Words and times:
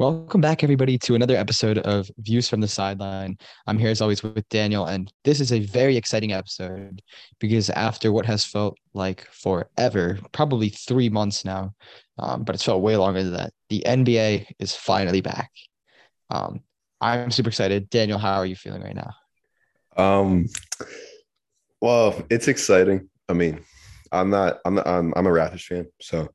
Welcome 0.00 0.40
back, 0.40 0.62
everybody, 0.62 0.96
to 0.98 1.16
another 1.16 1.34
episode 1.34 1.78
of 1.78 2.08
Views 2.18 2.48
from 2.48 2.60
the 2.60 2.68
Sideline. 2.68 3.36
I'm 3.66 3.78
here 3.78 3.90
as 3.90 4.00
always 4.00 4.22
with 4.22 4.48
Daniel, 4.48 4.86
and 4.86 5.12
this 5.24 5.40
is 5.40 5.50
a 5.50 5.58
very 5.58 5.96
exciting 5.96 6.32
episode 6.32 7.02
because 7.40 7.68
after 7.70 8.12
what 8.12 8.24
has 8.24 8.44
felt 8.44 8.78
like 8.94 9.26
forever, 9.32 10.20
probably 10.30 10.68
three 10.68 11.08
months 11.08 11.44
now, 11.44 11.74
um, 12.16 12.44
but 12.44 12.54
it's 12.54 12.62
felt 12.62 12.80
way 12.80 12.96
longer 12.96 13.24
than 13.24 13.32
that, 13.32 13.52
the 13.70 13.82
NBA 13.84 14.46
is 14.60 14.72
finally 14.72 15.20
back. 15.20 15.50
Um, 16.30 16.60
I'm 17.00 17.32
super 17.32 17.48
excited. 17.48 17.90
Daniel, 17.90 18.18
how 18.18 18.36
are 18.36 18.46
you 18.46 18.54
feeling 18.54 18.82
right 18.82 18.94
now? 18.94 19.10
Um, 19.96 20.46
well, 21.80 22.22
it's 22.30 22.46
exciting. 22.46 23.10
I 23.28 23.32
mean, 23.32 23.64
I'm 24.12 24.30
not. 24.30 24.60
I'm. 24.64 24.76
Not, 24.76 24.86
I'm. 24.86 25.12
I'm 25.16 25.26
a 25.26 25.30
Raptors 25.30 25.64
fan, 25.64 25.88
so 26.00 26.28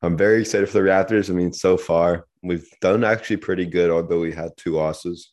I'm 0.00 0.16
very 0.16 0.40
excited 0.40 0.70
for 0.70 0.78
the 0.78 0.88
Raptors. 0.88 1.28
I 1.28 1.34
mean, 1.34 1.52
so 1.52 1.76
far 1.76 2.24
we've 2.42 2.68
done 2.80 3.04
actually 3.04 3.38
pretty 3.38 3.66
good, 3.66 3.90
although 3.90 4.20
we 4.20 4.32
had 4.32 4.56
two 4.56 4.72
losses. 4.72 5.32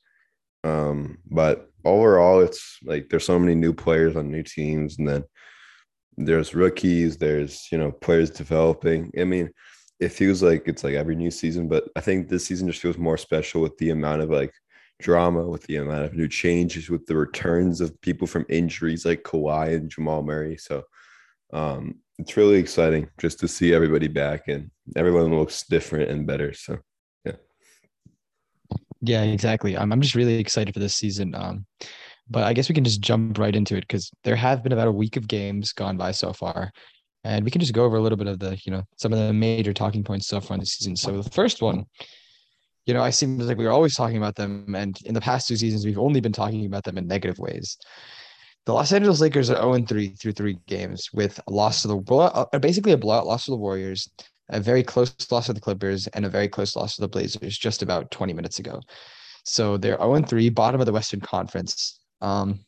Um, 0.63 1.19
but 1.29 1.69
overall, 1.85 2.41
it's 2.41 2.77
like 2.83 3.09
there's 3.09 3.25
so 3.25 3.39
many 3.39 3.55
new 3.55 3.73
players 3.73 4.15
on 4.15 4.31
new 4.31 4.43
teams, 4.43 4.97
and 4.97 5.07
then 5.07 5.23
there's 6.17 6.55
rookies. 6.55 7.17
There's 7.17 7.67
you 7.71 7.77
know 7.77 7.91
players 7.91 8.29
developing. 8.29 9.11
I 9.19 9.23
mean, 9.23 9.49
it 9.99 10.09
feels 10.09 10.43
like 10.43 10.67
it's 10.67 10.83
like 10.83 10.95
every 10.95 11.15
new 11.15 11.31
season, 11.31 11.67
but 11.67 11.85
I 11.95 12.01
think 12.01 12.27
this 12.27 12.45
season 12.45 12.67
just 12.67 12.81
feels 12.81 12.97
more 12.97 13.17
special 13.17 13.61
with 13.61 13.77
the 13.77 13.89
amount 13.91 14.21
of 14.21 14.29
like 14.29 14.53
drama, 14.99 15.47
with 15.47 15.63
the 15.63 15.77
amount 15.77 16.05
of 16.05 16.13
new 16.13 16.27
changes, 16.27 16.89
with 16.89 17.05
the 17.05 17.15
returns 17.15 17.81
of 17.81 17.99
people 18.01 18.27
from 18.27 18.45
injuries 18.49 19.05
like 19.05 19.23
Kawhi 19.23 19.75
and 19.75 19.89
Jamal 19.89 20.23
Murray. 20.23 20.57
So 20.57 20.83
um, 21.53 21.95
it's 22.17 22.37
really 22.37 22.59
exciting 22.59 23.09
just 23.17 23.39
to 23.39 23.47
see 23.47 23.73
everybody 23.73 24.07
back 24.07 24.47
and 24.47 24.69
everyone 24.95 25.35
looks 25.37 25.63
different 25.63 26.11
and 26.11 26.27
better. 26.27 26.53
So, 26.53 26.79
yeah. 29.02 29.23
Exactly. 29.23 29.78
I'm, 29.78 29.92
I'm 29.92 30.02
just 30.02 30.16
really 30.16 30.36
excited 30.36 30.73
for 30.73 30.80
this 30.80 30.95
season. 30.95 31.36
Um, 31.36 31.66
but 32.30 32.44
I 32.44 32.53
guess 32.53 32.69
we 32.69 32.75
can 32.75 32.83
just 32.83 33.02
jump 33.02 33.38
right 33.38 33.56
into 33.56 33.75
it 33.75 33.81
because 33.81 34.11
there 34.23 34.36
have 34.36 34.61
been 34.61 34.72
about 34.72 34.88
a 34.88 34.91
week 34.91 35.17
of 35.17 35.28
games 35.28 35.73
gone 35.73 35.97
by 35.97 36.11
so 36.11 36.31
far. 36.31 36.72
And 37.23 37.44
we 37.44 37.52
can 37.52 37.59
just 37.59 37.73
go 37.73 37.83
over 37.83 37.97
a 37.97 38.02
little 38.02 38.17
bit 38.17 38.28
of 38.28 38.39
the, 38.39 38.58
you 38.64 38.72
know, 38.72 38.83
some 38.97 39.11
of 39.11 39.19
the 39.19 39.33
major 39.33 39.73
talking 39.73 40.03
points 40.03 40.28
so 40.28 40.39
far 40.39 40.56
in 40.56 40.61
the 40.61 40.66
season. 40.66 40.95
So 40.95 41.22
the 41.22 41.30
first 41.31 41.61
one, 41.61 41.86
you 42.86 42.94
know, 42.94 43.02
I 43.02 43.09
seem 43.09 43.38
like 43.39 43.58
we 43.58 43.66
are 43.66 43.72
always 43.72 43.95
talking 43.95 44.17
about 44.17 44.36
them. 44.36 44.73
And 44.75 44.97
in 45.06 45.13
the 45.13 45.22
past 45.22 45.47
two 45.47 45.58
seasons, 45.58 45.86
we've 45.86 46.00
only 46.00 46.22
been 46.22 46.31
talking 46.31 46.66
about 46.66 46.84
them 46.84 46.97
in 46.97 47.08
negative 47.08 47.38
ways. 47.38 47.78
The 48.66 48.73
Los 48.73 48.91
Angeles 48.94 49.22
Lakers 49.22 49.50
are 49.50 49.56
0 49.56 49.86
3 49.86 50.09
through 50.09 50.34
three 50.34 50.59
games 50.67 51.09
with 51.11 51.39
a 51.47 51.52
loss 51.52 51.81
to 51.81 51.88
the 51.88 51.97
uh, 51.97 52.59
basically 52.59 52.91
a 52.91 52.97
blowout 52.97 53.25
loss 53.25 53.45
to 53.45 53.52
the 53.52 53.58
Warriors, 53.58 54.09
a 54.50 54.59
very 54.59 54.83
close 54.83 55.14
loss 55.31 55.47
to 55.47 55.53
the 55.53 55.61
Clippers, 55.61 56.08
and 56.08 56.25
a 56.25 56.30
very 56.30 56.47
close 56.47 56.75
loss 56.75 56.95
to 56.95 57.02
the 57.02 57.08
Blazers 57.08 57.58
just 57.58 57.81
about 57.81 58.11
20 58.11 58.33
minutes 58.33 58.59
ago. 58.59 58.81
So 59.44 59.78
they're 59.78 59.97
0 59.97 60.22
3, 60.22 60.50
bottom 60.50 60.80
of 60.80 60.86
the 60.86 60.94
Western 60.94 61.22
Conference. 61.22 62.00
Um, 62.22 62.59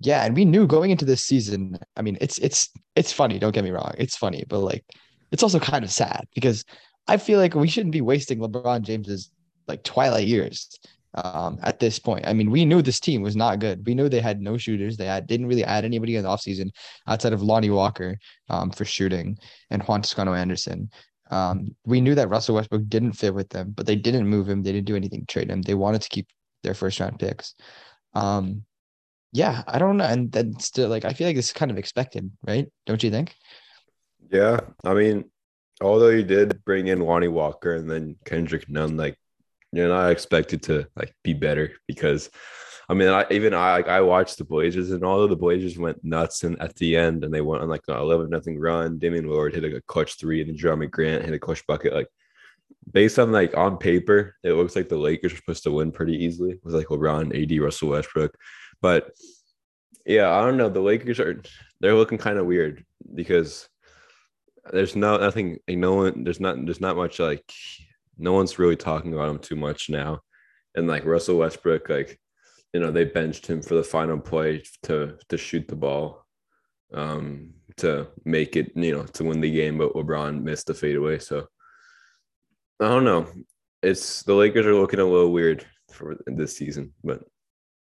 yeah, 0.00 0.24
and 0.24 0.34
we 0.34 0.44
knew 0.44 0.66
going 0.66 0.90
into 0.90 1.04
this 1.04 1.22
season. 1.22 1.78
I 1.96 2.02
mean, 2.02 2.16
it's 2.20 2.38
it's 2.38 2.70
it's 2.96 3.12
funny. 3.12 3.38
Don't 3.38 3.52
get 3.52 3.64
me 3.64 3.70
wrong, 3.70 3.94
it's 3.98 4.16
funny, 4.16 4.44
but 4.48 4.60
like, 4.60 4.84
it's 5.30 5.42
also 5.42 5.58
kind 5.58 5.84
of 5.84 5.90
sad 5.90 6.24
because 6.34 6.64
I 7.06 7.16
feel 7.18 7.38
like 7.38 7.54
we 7.54 7.68
shouldn't 7.68 7.92
be 7.92 8.00
wasting 8.00 8.38
LeBron 8.38 8.82
James's 8.82 9.30
like 9.68 9.82
twilight 9.84 10.26
years 10.26 10.78
um, 11.14 11.58
at 11.62 11.78
this 11.78 11.98
point. 11.98 12.26
I 12.26 12.32
mean, 12.32 12.50
we 12.50 12.64
knew 12.64 12.82
this 12.82 13.00
team 13.00 13.22
was 13.22 13.36
not 13.36 13.58
good. 13.58 13.84
We 13.86 13.94
knew 13.94 14.08
they 14.08 14.20
had 14.20 14.40
no 14.40 14.56
shooters. 14.56 14.96
They 14.96 15.06
had, 15.06 15.26
didn't 15.26 15.46
really 15.46 15.64
add 15.64 15.84
anybody 15.84 16.16
in 16.16 16.22
the 16.22 16.28
offseason 16.28 16.70
outside 17.06 17.32
of 17.32 17.42
Lonnie 17.42 17.70
Walker 17.70 18.16
um, 18.48 18.70
for 18.70 18.84
shooting 18.84 19.38
and 19.70 19.82
Juan 19.82 20.02
Toscano 20.02 20.34
Anderson. 20.34 20.90
Um, 21.30 21.76
we 21.84 22.00
knew 22.00 22.14
that 22.16 22.28
Russell 22.28 22.56
Westbrook 22.56 22.88
didn't 22.88 23.12
fit 23.12 23.34
with 23.34 23.48
them, 23.50 23.72
but 23.76 23.86
they 23.86 23.96
didn't 23.96 24.26
move 24.28 24.48
him. 24.48 24.62
They 24.62 24.72
didn't 24.72 24.86
do 24.86 24.96
anything 24.96 25.20
to 25.20 25.26
trade 25.26 25.50
him. 25.50 25.62
They 25.62 25.74
wanted 25.74 26.02
to 26.02 26.08
keep 26.08 26.28
their 26.62 26.74
first 26.74 26.98
round 26.98 27.18
picks. 27.18 27.54
Um, 28.14 28.64
yeah, 29.32 29.62
I 29.68 29.78
don't 29.78 29.98
know. 29.98 30.04
And 30.04 30.32
then 30.32 30.58
still, 30.58 30.88
like, 30.88 31.04
I 31.04 31.12
feel 31.12 31.28
like 31.28 31.36
this 31.36 31.46
is 31.46 31.52
kind 31.52 31.70
of 31.70 31.78
expected, 31.78 32.30
right? 32.44 32.66
Don't 32.84 33.02
you 33.02 33.12
think? 33.12 33.34
Yeah. 34.28 34.58
I 34.84 34.94
mean, 34.94 35.30
although 35.80 36.08
you 36.08 36.24
did 36.24 36.64
bring 36.64 36.88
in 36.88 36.98
Lonnie 36.98 37.28
Walker 37.28 37.76
and 37.76 37.88
then 37.88 38.16
Kendrick 38.24 38.68
Nunn, 38.68 38.96
like, 38.96 39.16
you're 39.72 39.88
not 39.88 40.10
expected 40.10 40.62
to 40.64 40.86
like 40.96 41.14
be 41.22 41.34
better 41.34 41.72
because 41.86 42.30
I 42.90 42.94
mean, 42.94 43.06
I, 43.08 43.24
even 43.30 43.54
I 43.54 43.74
like 43.74 43.86
I 43.86 44.00
watched 44.00 44.38
the 44.38 44.44
Blazers, 44.44 44.90
and 44.90 45.04
all 45.04 45.22
of 45.22 45.30
the 45.30 45.36
Blazers 45.36 45.78
went 45.78 46.02
nuts 46.02 46.42
and 46.42 46.60
at 46.60 46.74
the 46.74 46.96
end, 46.96 47.22
and 47.22 47.32
they 47.32 47.40
went 47.40 47.62
on 47.62 47.68
like 47.68 47.84
a 47.88 47.94
eleven 47.94 48.28
nothing 48.28 48.58
run. 48.58 48.98
Damian 48.98 49.26
Lillard 49.26 49.54
hit 49.54 49.62
like 49.62 49.74
a 49.74 49.80
clutch 49.82 50.18
three, 50.18 50.40
and 50.40 50.50
then 50.50 50.56
Jerami 50.56 50.90
Grant 50.90 51.24
hit 51.24 51.32
a 51.32 51.38
clutch 51.38 51.64
bucket. 51.68 51.94
Like 51.94 52.08
based 52.90 53.20
on 53.20 53.30
like 53.30 53.56
on 53.56 53.76
paper, 53.76 54.34
it 54.42 54.54
looks 54.54 54.74
like 54.74 54.88
the 54.88 54.96
Lakers 54.96 55.32
are 55.32 55.36
supposed 55.36 55.62
to 55.62 55.70
win 55.70 55.92
pretty 55.92 56.16
easily 56.16 56.58
with 56.64 56.74
like 56.74 56.88
LeBron, 56.88 57.40
AD, 57.40 57.62
Russell 57.62 57.90
Westbrook. 57.90 58.34
But 58.82 59.12
yeah, 60.04 60.28
I 60.28 60.44
don't 60.44 60.56
know. 60.56 60.68
The 60.68 60.80
Lakers 60.80 61.20
are 61.20 61.40
they're 61.78 61.94
looking 61.94 62.18
kind 62.18 62.38
of 62.38 62.46
weird 62.46 62.84
because 63.14 63.68
there's 64.72 64.96
no 64.96 65.16
nothing. 65.16 65.58
Like, 65.68 65.78
no 65.78 65.94
one. 65.94 66.24
There's 66.24 66.40
not. 66.40 66.56
There's 66.64 66.80
not 66.80 66.96
much 66.96 67.20
like 67.20 67.44
no 68.20 68.32
one's 68.32 68.58
really 68.58 68.76
talking 68.76 69.12
about 69.14 69.30
him 69.30 69.38
too 69.38 69.56
much 69.56 69.88
now. 69.90 70.20
And 70.74 70.86
like 70.86 71.04
Russell 71.04 71.38
Westbrook, 71.38 71.88
like, 71.88 72.20
you 72.72 72.80
know, 72.80 72.92
they 72.92 73.04
benched 73.04 73.46
him 73.46 73.62
for 73.62 73.74
the 73.74 73.82
final 73.82 74.18
play 74.18 74.62
to 74.84 75.16
to 75.28 75.36
shoot 75.36 75.66
the 75.66 75.76
ball, 75.76 76.24
um, 76.94 77.54
to 77.78 78.08
make 78.24 78.56
it, 78.56 78.72
you 78.76 78.92
know, 78.92 79.04
to 79.04 79.24
win 79.24 79.40
the 79.40 79.50
game, 79.50 79.78
but 79.78 79.94
LeBron 79.94 80.42
missed 80.42 80.66
the 80.66 80.74
fadeaway. 80.74 81.18
So 81.18 81.46
I 82.80 82.88
don't 82.88 83.04
know. 83.04 83.26
It's 83.82 84.22
the 84.22 84.34
Lakers 84.34 84.66
are 84.66 84.74
looking 84.74 85.00
a 85.00 85.04
little 85.04 85.32
weird 85.32 85.66
for 85.92 86.16
this 86.26 86.56
season, 86.56 86.92
but 87.02 87.24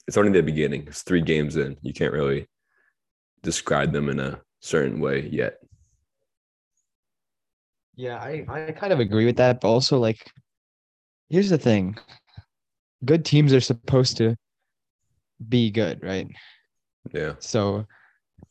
it's 0.08 0.18
only 0.18 0.32
the 0.32 0.42
beginning. 0.42 0.86
It's 0.88 1.04
three 1.04 1.22
games 1.22 1.56
in. 1.56 1.78
You 1.82 1.94
can't 1.94 2.14
really 2.14 2.48
describe 3.44 3.92
them 3.92 4.10
in 4.10 4.20
a 4.20 4.40
certain 4.62 5.00
way 5.00 5.30
yet. 5.32 5.58
Yeah, 7.96 8.18
I, 8.18 8.46
I 8.50 8.72
kind 8.72 8.94
of 8.94 9.00
agree 9.00 9.26
with 9.26 9.38
that, 9.38 9.62
but 9.62 9.68
also 9.68 10.00
like 10.00 10.32
here's 11.30 11.50
the 11.50 11.58
thing. 11.58 11.98
Good 13.06 13.26
teams 13.26 13.54
are 13.54 13.62
supposed 13.62 14.18
to 14.18 14.36
be 15.48 15.72
good, 15.72 16.04
right? 16.04 16.28
Yeah. 17.12 17.34
So 17.40 17.86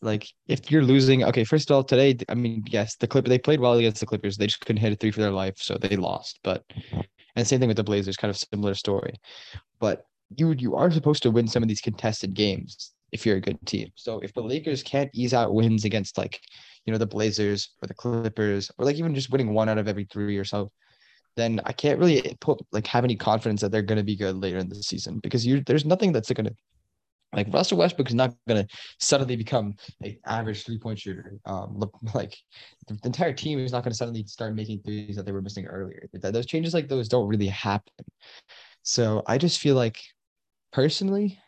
like 0.00 0.28
if 0.46 0.70
you're 0.70 0.82
losing, 0.82 1.24
okay, 1.24 1.44
first 1.44 1.70
of 1.70 1.76
all, 1.76 1.84
today, 1.84 2.16
I 2.28 2.34
mean, 2.34 2.64
yes, 2.68 2.96
the 2.96 3.06
Clip 3.06 3.24
they 3.24 3.38
played 3.38 3.60
well 3.60 3.74
against 3.74 4.00
the 4.00 4.06
Clippers. 4.06 4.36
They 4.36 4.46
just 4.46 4.60
couldn't 4.60 4.80
hit 4.80 4.92
a 4.92 4.96
three 4.96 5.10
for 5.10 5.20
their 5.20 5.30
life, 5.30 5.58
so 5.58 5.76
they 5.76 5.96
lost. 5.96 6.38
But 6.44 6.64
and 7.34 7.46
same 7.46 7.60
thing 7.60 7.68
with 7.68 7.76
the 7.76 7.84
Blazers, 7.84 8.16
kind 8.16 8.30
of 8.30 8.36
similar 8.36 8.74
story. 8.74 9.14
But 9.80 10.04
you 10.36 10.52
you 10.52 10.76
are 10.76 10.90
supposed 10.90 11.22
to 11.24 11.30
win 11.30 11.48
some 11.48 11.62
of 11.62 11.68
these 11.68 11.80
contested 11.80 12.34
games 12.34 12.92
if 13.12 13.26
you're 13.26 13.36
a 13.36 13.40
good 13.40 13.64
team. 13.66 13.90
So 13.94 14.20
if 14.20 14.32
the 14.32 14.42
Lakers 14.42 14.82
can't 14.82 15.10
ease 15.12 15.34
out 15.34 15.54
wins 15.54 15.84
against 15.84 16.16
like 16.18 16.40
you 16.86 16.92
know, 16.92 16.98
the 16.98 17.06
Blazers 17.06 17.70
or 17.82 17.86
the 17.86 17.94
Clippers, 17.94 18.70
or 18.78 18.84
like 18.84 18.96
even 18.96 19.14
just 19.14 19.30
winning 19.30 19.54
one 19.54 19.68
out 19.68 19.78
of 19.78 19.88
every 19.88 20.04
three 20.04 20.36
or 20.36 20.44
so, 20.44 20.70
then 21.36 21.60
I 21.64 21.72
can't 21.72 21.98
really 21.98 22.36
put 22.40 22.60
like 22.72 22.86
have 22.88 23.04
any 23.04 23.16
confidence 23.16 23.60
that 23.60 23.72
they're 23.72 23.82
going 23.82 23.98
to 23.98 24.04
be 24.04 24.16
good 24.16 24.36
later 24.36 24.58
in 24.58 24.68
the 24.68 24.76
season 24.76 25.20
because 25.22 25.46
you 25.46 25.62
there's 25.64 25.84
nothing 25.84 26.12
that's 26.12 26.30
going 26.30 26.46
to 26.46 26.54
like 27.34 27.52
Russell 27.52 27.78
Westbrook 27.78 28.08
is 28.08 28.14
not 28.14 28.34
going 28.46 28.66
to 28.66 28.74
suddenly 29.00 29.36
become 29.36 29.74
an 30.02 30.16
average 30.26 30.64
three 30.64 30.78
point 30.78 30.98
shooter. 30.98 31.38
Um, 31.46 31.82
like 32.14 32.36
the 32.86 32.98
entire 33.04 33.32
team 33.32 33.58
is 33.58 33.72
not 33.72 33.84
going 33.84 33.92
to 33.92 33.96
suddenly 33.96 34.24
start 34.24 34.54
making 34.54 34.82
threes 34.82 35.16
that 35.16 35.24
they 35.24 35.32
were 35.32 35.42
missing 35.42 35.66
earlier. 35.66 36.08
Those 36.12 36.46
changes 36.46 36.74
like 36.74 36.88
those 36.88 37.08
don't 37.08 37.28
really 37.28 37.46
happen. 37.46 38.04
So 38.82 39.22
I 39.26 39.38
just 39.38 39.60
feel 39.60 39.76
like 39.76 39.98
personally, 40.72 41.38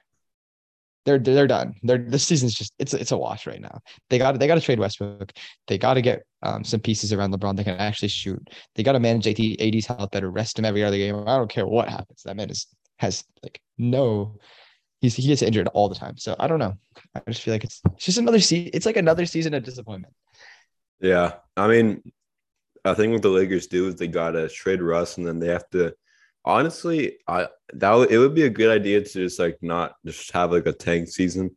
they're 1.05 1.19
they're 1.19 1.47
done. 1.47 1.75
They're 1.83 1.99
this 1.99 2.27
season's 2.27 2.55
just 2.55 2.73
it's 2.79 2.95
it's 2.95 3.13
a 3.13 3.19
wash 3.19 3.47
right 3.47 3.61
now. 3.61 3.81
They 4.11 4.19
got 4.19 4.39
they 4.39 4.47
got 4.47 4.55
to 4.55 4.61
trade 4.61 4.79
Westbrook. 4.79 5.33
They 5.67 5.79
got 5.79 5.95
to 5.95 6.03
get 6.03 6.23
um, 6.43 6.65
some 6.65 6.81
pieces 6.81 7.13
around 7.13 7.33
LeBron 7.33 7.57
that 7.57 7.65
can 7.65 7.77
actually 7.77 8.09
shoot. 8.09 8.49
They 8.75 8.83
got 8.83 8.93
to 8.93 9.01
manage 9.01 9.27
AD, 9.27 9.61
AD's 9.61 9.87
health 9.87 10.11
better. 10.11 10.31
Rest 10.31 10.59
him 10.59 10.65
every 10.65 10.83
other 10.83 10.97
game. 10.97 11.17
I 11.27 11.37
don't 11.37 11.51
care 11.51 11.67
what 11.67 11.89
happens. 11.89 12.23
That 12.25 12.37
man 12.37 12.51
is 12.51 12.67
has 12.99 13.25
like 13.43 13.61
no. 13.79 14.39
He's 15.01 15.15
he 15.15 15.27
gets 15.27 15.43
injured 15.43 15.69
all 15.69 15.89
the 15.89 15.95
time. 15.95 16.17
So 16.17 16.35
I 16.39 16.47
don't 16.47 16.59
know. 16.59 16.75
I 17.15 17.21
just 17.29 17.43
feel 17.43 17.53
like 17.53 17.65
it's, 17.65 17.83
it's 17.93 18.07
just 18.07 18.19
another 18.19 18.41
season. 18.41 18.71
It's 18.73 18.87
like 18.87 18.97
another 18.97 19.27
season 19.27 19.53
of 19.53 19.63
disappointment. 19.63 20.15
Yeah, 21.01 21.35
I 21.57 21.69
mean, 21.69 22.03
I 22.85 22.95
think 22.95 23.13
what 23.13 23.21
the 23.21 23.29
Lakers 23.29 23.67
do 23.67 23.89
is 23.89 23.97
they 23.97 24.09
gotta 24.09 24.49
trade 24.49 24.81
Russ, 24.81 25.19
and 25.19 25.27
then 25.27 25.39
they 25.39 25.49
have 25.49 25.69
to 25.71 25.95
honestly, 26.45 27.19
I 27.27 27.49
that 27.75 27.93
would, 27.93 28.11
it 28.11 28.19
would 28.19 28.35
be 28.35 28.45
a 28.45 28.51
good 28.51 28.71
idea 28.71 29.01
to 29.01 29.09
just 29.09 29.39
like 29.39 29.59
not 29.63 29.95
just 30.05 30.31
have 30.33 30.53
like 30.53 30.67
a 30.67 30.73
tank 30.73 31.09
season 31.09 31.57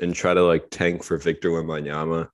and 0.00 0.14
try 0.14 0.34
to 0.34 0.42
like 0.42 0.70
tank 0.70 1.02
for 1.02 1.16
Victor 1.18 1.50
Wembanyama. 1.50 2.28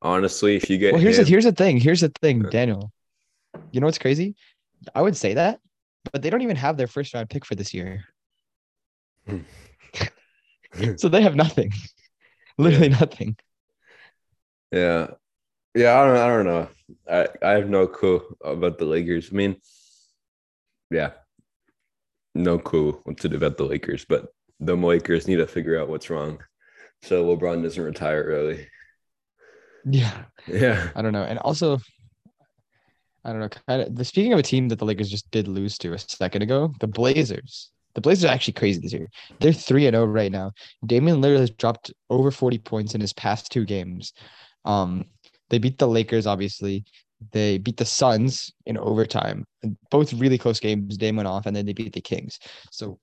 Honestly, 0.00 0.56
if 0.56 0.68
you 0.68 0.78
get 0.78 0.92
well, 0.92 1.00
here's 1.00 1.18
him, 1.18 1.24
the 1.24 1.30
here's 1.30 1.44
the 1.44 1.52
thing. 1.52 1.78
Here's 1.78 2.00
the 2.00 2.12
thing, 2.20 2.42
Daniel. 2.50 2.92
You 3.70 3.80
know 3.80 3.86
what's 3.86 3.98
crazy? 3.98 4.34
I 4.94 5.02
would 5.02 5.16
say 5.16 5.34
that, 5.34 5.60
but 6.12 6.22
they 6.22 6.30
don't 6.30 6.42
even 6.42 6.56
have 6.56 6.76
their 6.76 6.88
first 6.88 7.14
round 7.14 7.30
pick 7.30 7.44
for 7.44 7.54
this 7.54 7.72
year. 7.72 8.04
Hmm. 9.26 9.38
so 10.96 11.08
they 11.08 11.22
have 11.22 11.36
nothing. 11.36 11.72
Literally 12.58 12.88
yeah. 12.88 12.98
nothing. 12.98 13.36
Yeah. 14.72 15.06
Yeah, 15.74 16.00
I 16.00 16.06
don't 16.06 16.16
I 16.16 16.26
don't 16.26 16.46
know. 16.46 16.68
I, 17.10 17.28
I 17.46 17.52
have 17.52 17.70
no 17.70 17.86
clue 17.86 18.22
about 18.44 18.78
the 18.78 18.84
Lakers. 18.84 19.30
I 19.32 19.36
mean, 19.36 19.56
yeah, 20.92 21.10
no 22.34 22.58
clue 22.58 23.00
what 23.04 23.18
to 23.18 23.28
do 23.28 23.36
about 23.36 23.56
the 23.56 23.64
Lakers, 23.64 24.04
but 24.08 24.28
the 24.60 24.76
Lakers 24.76 25.26
need 25.26 25.36
to 25.36 25.46
figure 25.46 25.80
out 25.80 25.88
what's 25.88 26.10
wrong. 26.10 26.38
So 27.02 27.24
LeBron 27.24 27.62
doesn't 27.62 27.82
retire 27.82 28.22
early. 28.22 28.68
Yeah. 29.84 30.24
Yeah. 30.46 30.90
I 30.94 31.02
don't 31.02 31.12
know. 31.12 31.24
And 31.24 31.38
also, 31.40 31.78
I 33.24 33.30
don't 33.30 33.40
know. 33.40 33.48
Kind 33.48 33.82
of 33.82 33.96
the 33.96 34.04
speaking 34.04 34.32
of 34.32 34.38
a 34.38 34.42
team 34.42 34.68
that 34.68 34.78
the 34.78 34.84
Lakers 34.84 35.10
just 35.10 35.30
did 35.30 35.48
lose 35.48 35.78
to 35.78 35.92
a 35.92 35.98
second 35.98 36.42
ago, 36.42 36.72
the 36.80 36.86
Blazers. 36.86 37.70
The 37.94 38.00
Blazers 38.00 38.24
are 38.24 38.32
actually 38.32 38.54
crazy 38.54 38.80
this 38.80 38.92
year. 38.92 39.08
They're 39.40 39.52
three 39.52 39.86
and 39.86 39.94
zero 39.94 40.06
right 40.06 40.32
now. 40.32 40.52
Damian 40.86 41.20
Lillard 41.20 41.40
has 41.40 41.50
dropped 41.50 41.92
over 42.08 42.30
forty 42.30 42.58
points 42.58 42.94
in 42.94 43.00
his 43.00 43.12
past 43.12 43.50
two 43.50 43.64
games. 43.64 44.12
Um, 44.64 45.06
they 45.50 45.58
beat 45.58 45.78
the 45.78 45.88
Lakers, 45.88 46.26
obviously. 46.26 46.84
They 47.30 47.58
beat 47.58 47.76
the 47.76 47.84
Suns 47.84 48.52
in 48.66 48.76
overtime. 48.76 49.46
Both 49.90 50.12
really 50.12 50.38
close 50.38 50.60
games. 50.60 50.96
Dame 50.96 51.16
went 51.16 51.28
off, 51.28 51.46
and 51.46 51.54
then 51.54 51.66
they 51.66 51.72
beat 51.72 51.92
the 51.92 52.00
Kings. 52.00 52.38
So 52.70 52.98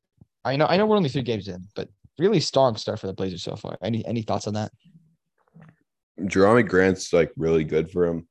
I 0.46 0.56
know 0.56 0.66
I 0.68 0.78
know 0.78 0.86
we're 0.86 0.98
only 0.98 1.10
three 1.10 1.22
games 1.22 1.48
in, 1.48 1.68
but 1.76 1.90
really 2.18 2.40
strong 2.40 2.76
start 2.76 3.00
for 3.00 3.08
the 3.08 3.14
Blazers 3.14 3.44
so 3.44 3.56
far. 3.56 3.78
Any 3.82 4.06
any 4.06 4.22
thoughts 4.22 4.48
on 4.48 4.54
that? 4.56 4.72
Jerami 6.20 6.68
Grant's 6.68 7.14
like 7.14 7.32
really 7.38 7.64
good 7.64 7.90
for 7.90 8.06
him. 8.06 8.28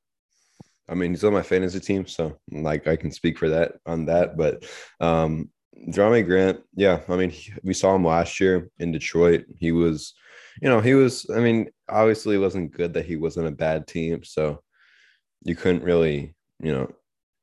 I 0.87 0.95
mean, 0.95 1.11
he's 1.11 1.23
on 1.23 1.33
my 1.33 1.43
fantasy 1.43 1.79
team, 1.79 2.07
so 2.07 2.37
like 2.51 2.87
I 2.87 2.95
can 2.95 3.11
speak 3.11 3.37
for 3.37 3.49
that 3.49 3.73
on 3.85 4.05
that. 4.05 4.37
But 4.37 4.65
um 4.99 5.49
Jerami 5.87 6.25
Grant, 6.25 6.59
yeah, 6.75 7.01
I 7.07 7.15
mean, 7.15 7.29
he, 7.29 7.53
we 7.63 7.73
saw 7.73 7.95
him 7.95 8.05
last 8.05 8.39
year 8.39 8.69
in 8.79 8.91
Detroit. 8.91 9.45
He 9.57 9.71
was, 9.71 10.13
you 10.61 10.69
know, 10.69 10.81
he 10.81 10.93
was. 10.93 11.25
I 11.33 11.39
mean, 11.39 11.69
obviously, 11.87 12.35
it 12.35 12.39
wasn't 12.39 12.73
good 12.73 12.93
that 12.93 13.05
he 13.05 13.15
wasn't 13.15 13.47
a 13.47 13.51
bad 13.51 13.87
team, 13.87 14.23
so 14.23 14.61
you 15.43 15.55
couldn't 15.55 15.83
really, 15.83 16.35
you 16.59 16.71
know, 16.71 16.91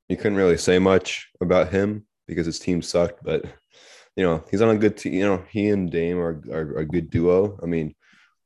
you 0.08 0.16
couldn't 0.16 0.36
really 0.36 0.56
say 0.56 0.78
much 0.78 1.28
about 1.40 1.70
him 1.70 2.06
because 2.26 2.46
his 2.46 2.58
team 2.58 2.82
sucked. 2.82 3.22
But 3.24 3.44
you 4.16 4.24
know, 4.24 4.44
he's 4.50 4.62
on 4.62 4.74
a 4.74 4.78
good 4.78 4.96
team. 4.96 5.14
You 5.14 5.26
know, 5.26 5.44
he 5.50 5.68
and 5.68 5.90
Dame 5.90 6.18
are, 6.18 6.42
are, 6.50 6.78
a 6.78 6.84
good 6.84 7.10
duo. 7.10 7.58
I 7.62 7.66
mean, 7.66 7.94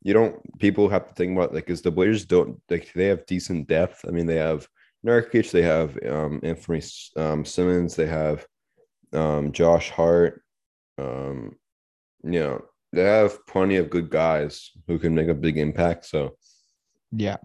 you 0.02 0.12
don't 0.14 0.36
people 0.58 0.88
have 0.88 1.06
to 1.08 1.14
think 1.14 1.36
about 1.36 1.54
like 1.54 1.66
because 1.66 1.82
the 1.82 1.90
Blazers 1.90 2.24
don't 2.24 2.60
like 2.70 2.92
they 2.94 3.06
have 3.06 3.26
decent 3.26 3.68
depth. 3.68 4.04
I 4.06 4.10
mean, 4.10 4.26
they 4.26 4.36
have 4.36 4.66
Nurkic, 5.06 5.50
they 5.50 5.62
have 5.62 5.98
um, 6.06 6.40
Anthony 6.42 6.82
um, 7.16 7.44
Simons, 7.44 7.96
they 7.96 8.06
have 8.06 8.46
um, 9.12 9.52
Josh 9.52 9.90
Hart. 9.90 10.42
Um, 10.98 11.56
you 12.22 12.40
know, 12.40 12.64
they 12.92 13.04
have 13.04 13.46
plenty 13.46 13.76
of 13.76 13.90
good 13.90 14.10
guys 14.10 14.70
who 14.86 14.98
can 14.98 15.14
make 15.14 15.28
a 15.28 15.34
big 15.34 15.56
impact. 15.56 16.04
So, 16.06 16.36
yeah, 17.12 17.36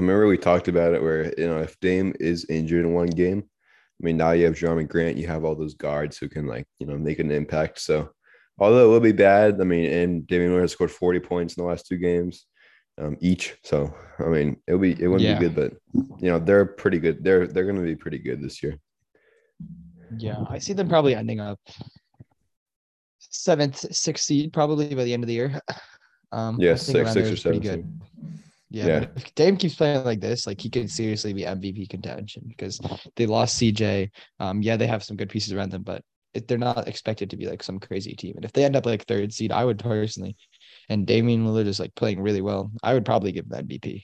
remember 0.00 0.26
we 0.26 0.38
talked 0.38 0.68
about 0.68 0.94
it 0.94 1.02
where 1.02 1.32
you 1.38 1.46
know 1.46 1.58
if 1.60 1.78
Dame 1.80 2.14
is 2.20 2.46
injured 2.48 2.84
in 2.84 2.92
one 2.94 3.08
game, 3.08 3.42
I 4.00 4.04
mean 4.04 4.16
now 4.16 4.32
you 4.32 4.44
have 4.46 4.54
Jerami 4.54 4.88
Grant, 4.88 5.16
you 5.16 5.26
have 5.26 5.44
all 5.44 5.54
those 5.54 5.74
guards 5.74 6.16
who 6.18 6.28
can 6.28 6.46
like 6.46 6.66
you 6.78 6.86
know 6.86 6.96
make 6.96 7.18
an 7.18 7.30
impact. 7.30 7.80
So, 7.80 8.10
although 8.58 8.86
it 8.86 8.88
will 8.92 9.00
be 9.00 9.12
bad, 9.12 9.60
I 9.60 9.64
mean, 9.64 9.90
and 9.92 10.26
Damian 10.26 10.52
Lillard 10.52 10.70
scored 10.70 10.90
forty 10.90 11.20
points 11.20 11.56
in 11.56 11.62
the 11.62 11.68
last 11.68 11.86
two 11.86 11.98
games. 11.98 12.46
Um, 13.00 13.16
each. 13.20 13.56
So 13.62 13.94
I 14.18 14.24
mean, 14.24 14.56
it'll 14.66 14.80
be 14.80 14.92
it 15.00 15.06
wouldn't 15.06 15.20
Yeah. 15.28 15.38
be 15.38 15.48
good, 15.48 15.54
but 15.54 15.72
you 16.20 16.30
know 16.30 16.38
they're 16.40 16.64
pretty 16.66 16.98
good. 16.98 17.22
They're 17.22 17.46
they're 17.46 17.64
going 17.64 17.76
to 17.76 17.82
be 17.82 17.94
pretty 17.94 18.18
good 18.18 18.42
this 18.42 18.60
year. 18.62 18.76
Yeah, 20.16 20.42
I 20.48 20.58
see 20.58 20.72
them 20.72 20.88
probably 20.88 21.14
ending 21.14 21.38
up 21.38 21.60
seventh, 23.20 23.94
sixth 23.94 24.24
seed 24.24 24.52
probably 24.52 24.94
by 24.94 25.04
the 25.04 25.12
end 25.12 25.22
of 25.22 25.28
the 25.28 25.34
year. 25.34 25.60
Um, 26.30 26.58
Yeah, 26.60 26.74
six- 26.74 27.14
six 27.14 27.30
or 27.30 27.36
seven 27.36 27.60
good. 27.60 28.00
Yeah, 28.70 28.86
Yeah. 28.86 28.98
but 29.00 29.12
if 29.16 29.34
Dame 29.34 29.56
keeps 29.56 29.74
playing 29.76 30.04
like 30.04 30.20
this, 30.20 30.46
like 30.46 30.60
he 30.60 30.68
could 30.70 30.90
seriously 30.90 31.32
be 31.32 31.42
MVP 31.42 31.88
contention 31.88 32.44
because 32.46 32.80
they 33.16 33.26
lost 33.26 33.58
CJ. 33.58 34.10
Um, 34.40 34.62
yeah, 34.62 34.76
they 34.76 34.86
have 34.86 35.02
some 35.02 35.16
good 35.16 35.30
pieces 35.30 35.52
around 35.52 35.72
them, 35.72 35.82
but 35.82 36.02
it, 36.34 36.46
they're 36.46 36.58
not 36.58 36.86
expected 36.86 37.30
to 37.30 37.36
be 37.36 37.46
like 37.46 37.62
some 37.62 37.80
crazy 37.80 38.14
team. 38.14 38.34
And 38.36 38.44
if 38.44 38.52
they 38.52 38.64
end 38.64 38.76
up 38.76 38.84
like 38.84 39.06
third 39.06 39.32
seed, 39.32 39.52
I 39.52 39.64
would 39.64 39.78
personally, 39.78 40.36
and 40.90 41.06
Damian 41.06 41.46
Lillard 41.46 41.66
is 41.66 41.80
like 41.80 41.94
playing 41.94 42.20
really 42.20 42.42
well, 42.42 42.70
I 42.82 42.92
would 42.94 43.06
probably 43.06 43.32
give 43.32 43.48
them 43.48 43.66
MVP. 43.66 44.02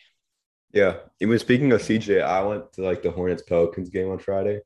Yeah. 0.72 0.96
Even 1.20 1.38
speaking 1.38 1.70
of 1.72 1.82
CJ, 1.82 2.22
I 2.22 2.42
went 2.42 2.72
to 2.72 2.82
like 2.82 3.02
the 3.02 3.10
Hornets 3.10 3.42
Pelicans 3.42 3.90
game 3.90 4.10
on 4.10 4.18
Friday. 4.18 4.60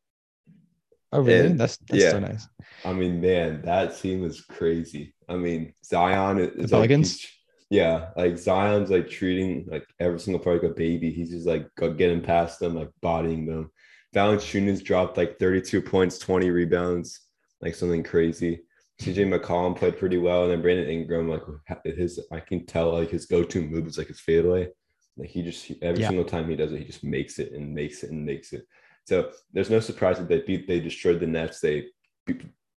Oh, 1.12 1.20
really? 1.20 1.46
And- 1.48 1.60
that's 1.60 1.76
that's 1.88 2.10
so 2.10 2.18
nice. 2.20 2.46
I 2.84 2.92
mean, 2.92 3.20
man, 3.20 3.62
that 3.62 3.98
team 3.98 4.24
is 4.24 4.42
crazy. 4.42 5.14
I 5.28 5.36
mean, 5.36 5.74
Zion 5.84 6.38
is, 6.38 6.56
like 6.56 6.70
Pelicans? 6.70 7.20
he's- 7.20 7.32
yeah, 7.70 8.10
like 8.16 8.38
Zion's 8.38 8.90
like 8.90 9.08
treating 9.10 9.66
like 9.70 9.86
every 10.00 10.18
single 10.20 10.42
part 10.42 10.62
like 10.62 10.70
a 10.70 10.74
baby. 10.74 11.10
He's 11.10 11.30
just 11.30 11.46
like 11.46 11.68
getting 11.96 12.22
past 12.22 12.60
them, 12.60 12.74
like 12.74 12.90
bodying 13.02 13.46
them. 13.46 13.70
Valanciunas 14.14 14.82
dropped 14.82 15.16
like 15.18 15.38
32 15.38 15.82
points, 15.82 16.18
20 16.18 16.50
rebounds, 16.50 17.20
like 17.60 17.74
something 17.74 18.02
crazy. 18.02 18.62
CJ 19.02 19.28
McCollum 19.32 19.76
played 19.76 19.98
pretty 19.98 20.18
well, 20.18 20.42
and 20.44 20.50
then 20.50 20.62
Brandon 20.62 20.88
Ingram, 20.88 21.28
like 21.28 21.42
his, 21.84 22.18
I 22.32 22.40
can 22.40 22.66
tell 22.66 22.92
like 22.92 23.10
his 23.10 23.26
go-to 23.26 23.62
move 23.62 23.86
is 23.86 23.98
like 23.98 24.08
his 24.08 24.18
fadeaway. 24.18 24.68
Like 25.16 25.28
he 25.28 25.42
just 25.42 25.70
every 25.82 26.00
Yeah. 26.00 26.08
single 26.08 26.24
time 26.24 26.48
he 26.48 26.56
does 26.56 26.72
it, 26.72 26.78
he 26.78 26.84
just 26.84 27.04
makes 27.04 27.38
it 27.38 27.52
and 27.52 27.74
makes 27.74 28.02
it 28.02 28.10
and 28.10 28.24
makes 28.24 28.52
it. 28.52 28.66
So 29.04 29.30
there's 29.52 29.70
no 29.70 29.80
surprise 29.80 30.18
that 30.18 30.28
they 30.28 30.40
beat, 30.40 30.66
they 30.66 30.80
destroyed 30.80 31.20
the 31.20 31.26
Nets. 31.26 31.60
They 31.60 31.86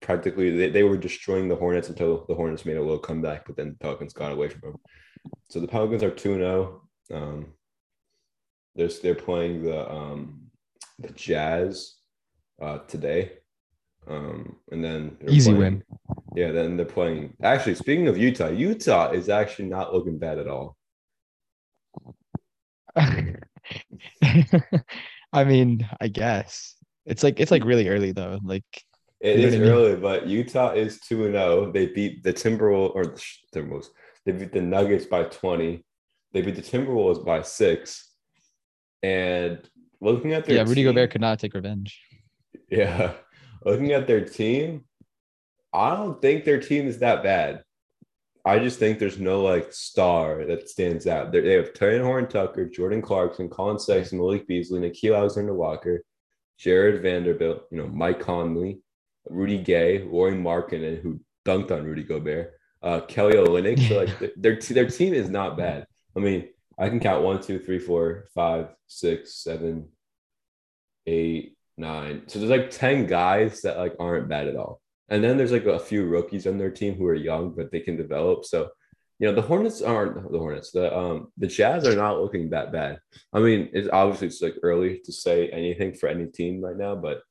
practically 0.00 0.56
they, 0.56 0.70
they 0.70 0.82
were 0.82 0.96
destroying 0.96 1.48
the 1.48 1.56
Hornets 1.56 1.88
until 1.88 2.24
the 2.28 2.34
Hornets 2.34 2.64
made 2.64 2.76
a 2.76 2.82
little 2.82 2.98
comeback, 2.98 3.46
but 3.46 3.56
then 3.56 3.70
the 3.70 3.78
Pelicans 3.78 4.12
got 4.12 4.32
away 4.32 4.48
from 4.48 4.60
them. 4.62 4.76
So 5.48 5.60
the 5.60 5.68
Pelicans 5.68 6.02
are 6.02 6.10
2 6.10 6.34
0. 6.34 6.82
Um, 7.12 7.46
they're, 8.74 8.88
they're 9.02 9.14
playing 9.14 9.64
the 9.64 9.90
um, 9.90 10.42
the 10.98 11.10
Jazz 11.10 11.96
uh, 12.62 12.78
today. 12.88 13.32
Um, 14.08 14.56
and 14.70 14.82
then 14.82 15.16
Easy 15.28 15.50
playing- 15.50 15.60
win. 15.60 15.82
Yeah, 16.36 16.52
then 16.52 16.76
they're 16.76 16.86
playing. 16.86 17.34
Actually, 17.42 17.74
speaking 17.74 18.06
of 18.06 18.16
Utah, 18.16 18.48
Utah 18.48 19.10
is 19.10 19.28
actually 19.28 19.68
not 19.68 19.92
looking 19.92 20.18
bad 20.18 20.38
at 20.38 20.46
all. 20.46 20.76
I 22.96 23.34
mean, 25.44 25.88
I 26.00 26.08
guess 26.08 26.76
it's 27.06 27.22
like 27.22 27.40
it's 27.40 27.50
like 27.50 27.64
really 27.64 27.88
early 27.88 28.12
though. 28.12 28.38
Like 28.42 28.64
It 29.20 29.38
You 29.38 29.42
know 29.42 29.48
is 29.48 29.54
I 29.54 29.58
mean? 29.58 29.68
early, 29.68 29.96
but 29.96 30.26
Utah 30.26 30.72
is 30.72 31.00
2 31.00 31.26
and 31.26 31.34
0. 31.34 31.72
They 31.72 31.86
beat 31.86 32.22
the 32.22 32.32
Timberwolves 32.32 32.94
or 32.94 33.04
the 33.04 33.22
Timberwolves. 33.54 33.88
They 34.24 34.32
beat 34.32 34.52
the 34.52 34.62
Nuggets 34.62 35.06
by 35.06 35.24
20. 35.24 35.84
They 36.32 36.42
beat 36.42 36.56
the 36.56 36.62
Timberwolves 36.62 37.24
by 37.24 37.42
6. 37.42 38.08
And 39.02 39.60
looking 40.00 40.32
at 40.32 40.46
their 40.46 40.56
yeah, 40.56 40.62
Rudy 40.62 40.76
team, 40.76 40.84
Gobert 40.86 41.10
could 41.10 41.20
not 41.20 41.38
take 41.38 41.54
revenge. 41.54 42.00
Yeah. 42.68 43.12
Looking 43.64 43.92
at 43.92 44.06
their 44.06 44.24
team, 44.24 44.84
I 45.72 45.94
don't 45.94 46.20
think 46.22 46.44
their 46.44 46.60
team 46.60 46.86
is 46.86 47.00
that 47.00 47.22
bad. 47.22 47.62
I 48.44 48.58
just 48.58 48.78
think 48.78 48.98
there's 48.98 49.18
no 49.18 49.42
like 49.42 49.70
star 49.70 50.46
that 50.46 50.70
stands 50.70 51.06
out. 51.06 51.30
They're, 51.30 51.42
they 51.42 51.52
have 51.52 51.74
Terry 51.74 51.98
Horn 51.98 52.26
Tucker, 52.26 52.64
Jordan 52.64 53.02
Clarkson, 53.02 53.50
Collin 53.50 53.78
Sexton, 53.78 54.18
Malik 54.18 54.46
Beasley, 54.46 54.80
Nickeil 54.80 55.14
Alexander 55.14 55.52
Walker, 55.52 56.02
Jarred 56.58 57.02
Vanderbilt, 57.02 57.64
you 57.70 57.76
know, 57.76 57.86
Mike 57.86 58.20
Conley, 58.20 58.80
Rudy 59.30 59.58
Gay, 59.58 60.02
Roy 60.02 60.32
Markkanen, 60.32 61.00
who 61.00 61.20
dunked 61.46 61.70
on 61.70 61.84
Rudy 61.84 62.02
Gobert, 62.02 62.52
uh, 62.82 63.00
Kelly 63.02 63.34
Olynyk. 63.34 63.88
So 63.88 63.98
like 63.98 64.34
their 64.36 64.56
their, 64.56 64.88
team 64.88 65.14
is 65.14 65.30
not 65.30 65.56
bad. 65.56 65.86
I 66.16 66.20
mean, 66.20 66.48
I 66.78 66.88
can 66.88 67.00
count 67.00 67.24
one, 67.24 67.40
two, 67.40 67.58
three, 67.58 67.78
four, 67.78 68.26
five, 68.34 68.68
six, 68.86 69.34
seven, 69.34 69.88
eight, 71.06 71.56
nine. 71.76 72.22
So 72.26 72.38
there's 72.38 72.50
like 72.50 72.70
10 72.70 73.06
guys 73.06 73.62
that 73.62 73.78
like 73.78 73.94
aren't 73.98 74.28
bad 74.28 74.48
at 74.48 74.56
all. 74.56 74.80
And 75.08 75.22
then 75.24 75.36
there's 75.36 75.52
like 75.52 75.66
a 75.66 75.78
few 75.78 76.06
rookies 76.06 76.46
on 76.46 76.58
their 76.58 76.70
team 76.70 76.94
who 76.94 77.06
are 77.06 77.14
young, 77.14 77.50
but 77.50 77.70
they 77.70 77.80
can 77.80 77.96
develop. 77.96 78.44
So, 78.44 78.70
you 79.18 79.26
know, 79.28 79.34
the 79.34 79.42
Hornets 79.42 79.82
aren't 79.82 80.30
the 80.30 80.38
Hornets. 80.38 80.70
The 80.70 80.96
um 80.96 81.32
the 81.36 81.48
Jazz 81.48 81.86
are 81.86 81.96
not 81.96 82.20
looking 82.20 82.50
that 82.50 82.72
bad. 82.72 83.00
I 83.32 83.40
mean, 83.40 83.68
it's 83.72 83.88
obviously 83.92 84.28
it's 84.28 84.40
like 84.40 84.54
early 84.62 85.00
to 85.04 85.12
say 85.12 85.48
anything 85.48 85.94
for 85.94 86.08
any 86.08 86.26
team 86.26 86.62
right 86.62 86.76
now, 86.76 86.94
but 86.94 87.22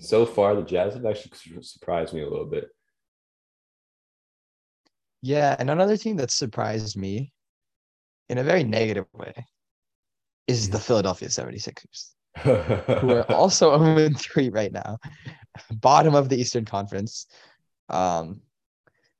so 0.00 0.26
far 0.26 0.54
the 0.54 0.62
Jazz 0.62 0.94
have 0.94 1.06
actually 1.06 1.32
surprised 1.62 2.14
me 2.14 2.22
a 2.22 2.28
little 2.28 2.46
bit. 2.46 2.68
Yeah, 5.22 5.56
and 5.58 5.70
another 5.70 5.96
team 5.96 6.16
that 6.16 6.30
surprised 6.30 6.96
me 6.96 7.32
in 8.28 8.38
a 8.38 8.44
very 8.44 8.64
negative 8.64 9.06
way 9.12 9.46
is 10.46 10.70
the 10.70 10.78
Philadelphia 10.78 11.28
76ers, 11.28 12.10
who 12.38 13.10
are 13.10 13.22
also 13.32 13.76
0 13.96 14.10
3 14.16 14.48
right 14.50 14.72
now, 14.72 14.98
bottom 15.72 16.14
of 16.14 16.28
the 16.28 16.36
Eastern 16.36 16.64
Conference. 16.64 17.26
Um, 17.88 18.42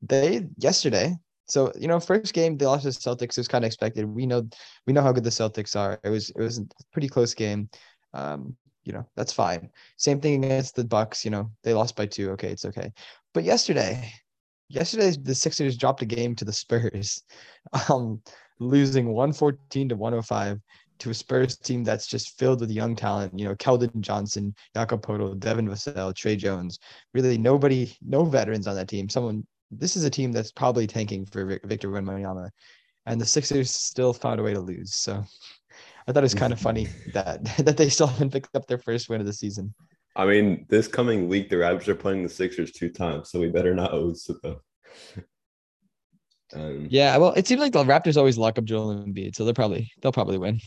they 0.03 0.47
yesterday, 0.59 1.17
so 1.47 1.73
you 1.79 1.89
know, 1.89 1.99
first 1.99 2.35
game 2.35 2.57
they 2.57 2.67
lost 2.67 2.85
to 2.85 2.91
the 2.91 2.95
Celtics. 2.95 3.37
It 3.37 3.39
was 3.39 3.49
kind 3.49 3.65
of 3.65 3.67
expected. 3.67 4.05
We 4.05 4.27
know 4.27 4.49
we 4.87 4.93
know 4.93 5.03
how 5.03 5.13
good 5.13 5.25
the 5.25 5.31
Celtics 5.31 5.75
are. 5.75 5.99
It 6.05 6.11
was 6.11 6.31
it 6.31 6.39
was 6.41 6.59
a 6.59 6.67
pretty 6.93 7.09
close 7.09 7.35
game. 7.35 7.71
Um, 8.15 8.57
you 8.89 8.95
know, 8.95 9.07
that's 9.17 9.35
fine. 9.35 9.69
Same 9.99 10.19
thing 10.19 10.43
against 10.43 10.75
the 10.75 10.83
Bucks. 10.83 11.23
You 11.23 11.31
know, 11.31 11.51
they 11.63 11.75
lost 11.75 11.95
by 11.95 12.07
two. 12.07 12.31
Okay, 12.31 12.51
it's 12.51 12.65
okay. 12.65 12.91
But 13.35 13.45
yesterday, 13.45 14.11
yesterday 14.71 15.15
the 15.23 15.35
Sixers 15.35 15.77
dropped 15.77 16.01
a 16.01 16.07
game 16.07 16.35
to 16.37 16.45
the 16.47 16.55
Spurs, 16.55 17.23
um, 17.91 18.23
losing 18.59 19.09
114 19.13 19.91
to 19.91 19.95
105. 19.95 20.59
to 21.01 21.11
a 21.11 21.15
Spurs 21.15 21.59
team 21.59 21.85
that's 21.85 22.07
just 22.07 22.39
filled 22.39 22.61
with 22.63 22.71
young 22.71 22.97
talent. 22.97 23.39
You 23.39 23.45
know, 23.49 23.55
Keldon 23.57 24.01
Johnson, 24.01 24.55
Jakob 24.75 25.03
Poeltl, 25.03 25.39
Devin 25.39 25.69
Vassell, 25.69 26.15
Tre 26.15 26.35
Jones. 26.35 26.79
Really, 27.13 27.37
nobody, 27.37 27.95
no 28.01 28.25
veterans 28.25 28.67
on 28.67 28.75
that 28.77 28.89
team. 28.89 29.09
Someone. 29.09 29.47
This 29.71 29.97
is 29.97 30.05
a 30.05 30.11
team 30.11 30.33
that's 30.33 30.51
probably 30.51 30.87
tanking 30.87 31.27
for 31.27 31.61
Victor 31.65 31.91
Wembanyama, 31.91 32.49
and 33.05 33.21
the 33.21 33.27
Sixers 33.27 33.71
still 33.71 34.15
found 34.15 34.41
a 34.41 34.43
way 34.43 34.55
to 34.55 34.61
lose. 34.61 34.95
So, 34.95 35.23
I 36.09 36.13
thought 36.13 36.21
it 36.21 36.23
was 36.23 36.35
kind 36.35 36.53
of 36.53 36.61
funny 36.69 36.89
that 37.13 37.45
that 37.59 37.77
they 37.77 37.89
still 37.89 38.07
haven't 38.07 38.33
picked 38.33 38.57
up 38.57 38.67
their 38.67 38.79
first 38.79 39.09
win 39.09 39.21
of 39.21 39.27
the 39.27 39.33
season. 39.33 39.75
I 40.17 40.27
mean, 40.27 40.67
this 40.69 40.89
coming 40.89 41.29
week, 41.29 41.49
the 41.49 41.57
Raptors 41.57 41.87
are 41.87 41.95
playing 41.95 42.25
the 42.25 42.29
Sixers 42.29 42.73
two 42.73 42.89
times, 42.89 43.31
so 43.31 43.39
we 43.39 43.49
better 43.49 43.75
not 43.75 43.95
lose 43.95 44.25
to 44.25 44.35
them. 44.43 44.57
Um, 46.55 46.87
yeah, 46.89 47.15
well, 47.19 47.35
it 47.35 47.47
seems 47.47 47.61
like 47.61 47.75
the 47.75 47.85
Raptors 47.85 48.17
always 48.17 48.39
lock 48.39 48.57
up 48.57 48.65
Joel 48.65 48.95
Embiid, 48.95 49.37
so 49.37 49.45
they'll 49.45 49.53
probably 49.53 49.93
they'll 50.01 50.13
probably 50.13 50.39
win. 50.39 50.63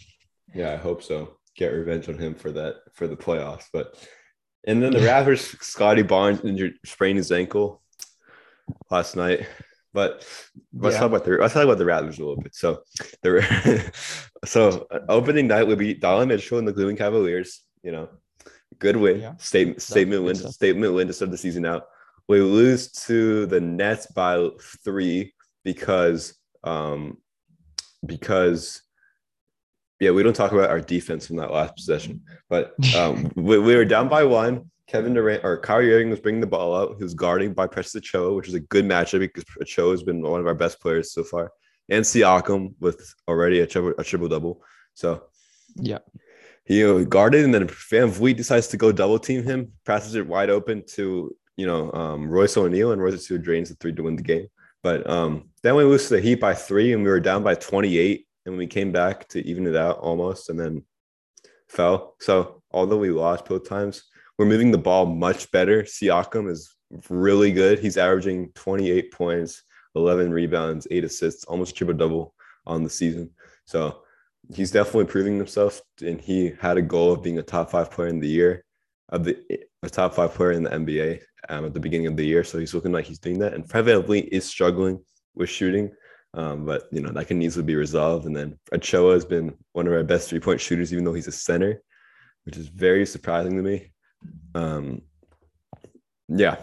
Yeah, 0.54 0.74
I 0.74 0.76
hope 0.76 1.02
so. 1.02 1.38
Get 1.56 1.74
revenge 1.74 2.08
on 2.08 2.20
him 2.20 2.36
for 2.36 2.52
that 2.52 2.76
for 2.94 3.08
the 3.08 3.18
playoffs. 3.18 3.66
But 3.74 3.96
and 4.68 4.84
then 4.84 4.94
the 4.94 5.00
Raptors, 5.00 5.60
Scottie 5.64 6.04
Barnes 6.04 6.46
injured, 6.46 6.74
sprained 6.86 7.18
his 7.18 7.32
ankle 7.32 7.82
last 8.92 9.16
night. 9.16 9.48
But 9.94 10.26
let's 10.74 10.96
yeah. 10.96 11.00
talk 11.02 11.10
about 11.10 11.26
the 11.26 11.32
let's 11.32 11.54
talk 11.54 11.64
about 11.64 11.78
the 11.78 11.84
Raptors 11.84 12.18
a 12.18 12.24
little 12.24 12.42
bit. 12.42 12.56
So 12.56 12.84
the 13.22 13.92
so 14.46 14.88
opening 15.10 15.48
night 15.48 15.68
would 15.68 15.80
be 15.80 15.94
Donovan 15.94 16.30
Mitchell 16.30 16.60
and 16.60 16.68
the 16.68 16.74
Cleveland 16.74 16.98
Cavaliers. 16.98 17.62
You 17.84 17.92
know, 17.92 18.10
good 18.80 18.96
win, 18.96 19.20
yeah. 19.20 19.36
statement 19.38 19.82
statement 19.82 20.24
win, 20.24 20.36
statement 20.36 20.94
win 20.94 21.08
to 21.08 21.14
start 21.14 21.32
the 21.32 21.38
season 21.38 21.66
out. 21.66 21.84
We 22.30 22.40
lose 22.40 22.92
to 23.06 23.46
the 23.48 23.60
Nets 23.60 24.08
by 24.08 24.50
three 24.84 25.34
because 25.64 26.38
um 26.64 27.18
because 28.06 28.82
yeah, 30.02 30.10
we 30.10 30.24
don't 30.24 30.36
talk 30.36 30.52
about 30.52 30.72
our 30.72 30.82
defense 30.82 31.28
from 31.28 31.36
that 31.36 31.52
last 31.52 31.76
possession, 31.76 32.22
but 32.50 32.74
um, 32.96 33.32
we, 33.36 33.60
we, 33.60 33.76
were 33.76 33.86
down 33.86 34.10
by 34.10 34.24
one. 34.24 34.72
Kevin 34.92 35.14
Durant 35.14 35.46
or 35.46 35.58
Kyrie 35.58 35.94
Irving 35.94 36.10
was 36.10 36.20
bringing 36.20 36.42
the 36.42 36.48
ball 36.48 36.76
out. 36.76 36.98
He 36.98 37.04
was 37.04 37.14
guarding 37.14 37.54
by 37.54 37.66
Precious 37.66 37.96
Achiuwa, 37.96 38.36
which 38.36 38.50
is 38.50 38.56
a 38.56 38.60
good 38.60 38.84
matchup 38.84 39.20
because 39.20 39.46
Achiuwa 39.62 39.92
has 39.92 40.04
been 40.04 40.22
one 40.22 40.42
of 40.42 40.48
our 40.48 40.54
best 40.54 40.82
players 40.82 41.14
so 41.14 41.24
far, 41.24 41.54
and 41.88 42.04
Siakam 42.04 42.74
with 42.82 43.02
already 43.26 43.62
a 43.62 43.68
triple, 43.68 43.94
a 43.98 44.04
triple 44.04 44.28
double. 44.28 44.62
So 44.94 45.24
yeah, 45.78 46.00
he 46.66 47.06
guarded, 47.06 47.46
and 47.46 47.54
then 47.54 47.70
VanVleet 47.70 48.36
decides 48.36 48.68
to 48.68 48.78
go 48.78 48.92
double 48.92 49.18
team 49.18 49.44
him, 49.44 49.72
passes 49.86 50.16
it 50.16 50.28
wide 50.28 50.50
open 50.50 50.84
to 50.96 51.34
you 51.56 51.66
know 51.66 51.90
um, 51.94 52.28
Royce 52.28 52.58
O'Neale, 52.58 52.92
and 52.92 53.02
Royce 53.02 53.32
O'Neale 53.32 53.42
drains 53.42 53.70
the 53.70 53.76
three 53.76 53.94
to 53.94 54.04
win 54.04 54.18
the 54.18 54.24
game. 54.24 54.48
But 54.84 55.10
um, 55.10 55.52
then 55.64 55.76
we 55.76 55.86
lose 55.86 56.10
to 56.10 56.16
the 56.16 56.22
Heat 56.22 56.42
by 56.42 56.54
three, 56.54 56.92
and 56.92 57.02
we 57.02 57.10
were 57.10 57.22
down 57.22 57.44
by 57.44 57.56
28. 57.56 58.28
And 58.46 58.58
we 58.58 58.66
came 58.66 58.92
back 58.92 59.28
to 59.30 59.48
even 59.48 59.68
it 59.68 59.76
out 59.76 60.00
almost, 60.00 60.50
and 60.50 60.60
then 60.60 60.84
fell. 61.70 62.16
So 62.20 62.64
although 62.72 62.98
we 62.98 63.12
lost 63.12 63.46
both 63.46 63.70
times, 63.70 64.11
we're 64.42 64.48
moving 64.48 64.72
the 64.72 64.78
ball 64.80 65.06
much 65.06 65.52
better. 65.52 65.84
Siakam 65.84 66.50
is 66.50 66.76
really 67.12 67.52
good. 67.52 67.78
He's 67.78 67.96
averaging 67.96 68.52
28 68.56 69.12
points, 69.12 69.62
11 69.94 70.32
rebounds, 70.32 70.88
eight 70.90 71.04
assists, 71.04 71.44
almost 71.44 71.76
triple 71.76 71.94
double 71.94 72.34
on 72.66 72.82
the 72.82 72.90
season. 72.90 73.30
So 73.66 74.02
he's 74.52 74.72
definitely 74.72 75.06
proving 75.06 75.38
himself. 75.38 75.80
And 76.04 76.20
he 76.20 76.54
had 76.60 76.80
a 76.80 76.82
goal 76.82 77.12
of 77.12 77.22
being 77.22 77.38
a 77.38 77.44
top 77.44 77.70
five 77.70 77.92
player 77.92 78.08
in 78.08 78.20
the 78.20 78.28
year, 78.28 78.66
of 79.10 79.26
the 79.26 79.38
a 79.84 79.90
top 79.92 80.16
five 80.16 80.34
player 80.34 80.54
in 80.54 80.64
the 80.64 80.72
NBA 80.72 81.22
um, 81.50 81.66
at 81.66 81.76
the 81.76 81.80
beginning 81.80 82.08
of 82.08 82.18
the 82.18 82.26
year. 82.26 82.44
So 82.44 82.58
he's 82.58 82.74
looking 82.74 82.92
like 82.92 83.06
he's 83.06 83.20
doing 83.20 83.38
that. 83.38 83.54
And 83.54 83.64
VanVleet 83.70 84.30
is 84.32 84.44
struggling 84.44 85.04
with 85.36 85.50
shooting, 85.50 85.92
um, 86.34 86.66
but 86.66 86.86
you 86.92 87.02
know 87.02 87.12
that 87.12 87.28
can 87.28 87.44
easily 87.44 87.64
be 87.64 87.76
resolved. 87.76 88.26
And 88.26 88.36
then 88.36 88.58
Achiuwa 88.74 89.14
has 89.14 89.26
been 89.26 89.54
one 89.74 89.86
of 89.86 89.94
our 89.94 90.04
best 90.04 90.30
three 90.30 90.40
point 90.40 90.60
shooters, 90.60 90.92
even 90.92 91.06
though 91.06 91.14
he's 91.14 91.28
a 91.28 91.32
center, 91.32 91.84
which 92.46 92.58
is 92.58 92.70
very 92.70 93.06
surprising 93.06 93.56
to 93.56 93.62
me. 93.62 93.92
Um, 94.56 95.02
yeah, 96.28 96.58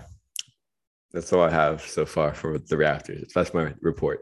that's 1.12 1.32
all 1.32 1.42
I 1.42 1.50
have 1.50 1.82
so 1.82 2.04
far 2.06 2.34
for 2.34 2.58
the 2.58 2.76
Raptors. 2.76 3.32
That's 3.34 3.54
my 3.54 3.74
report. 3.80 4.20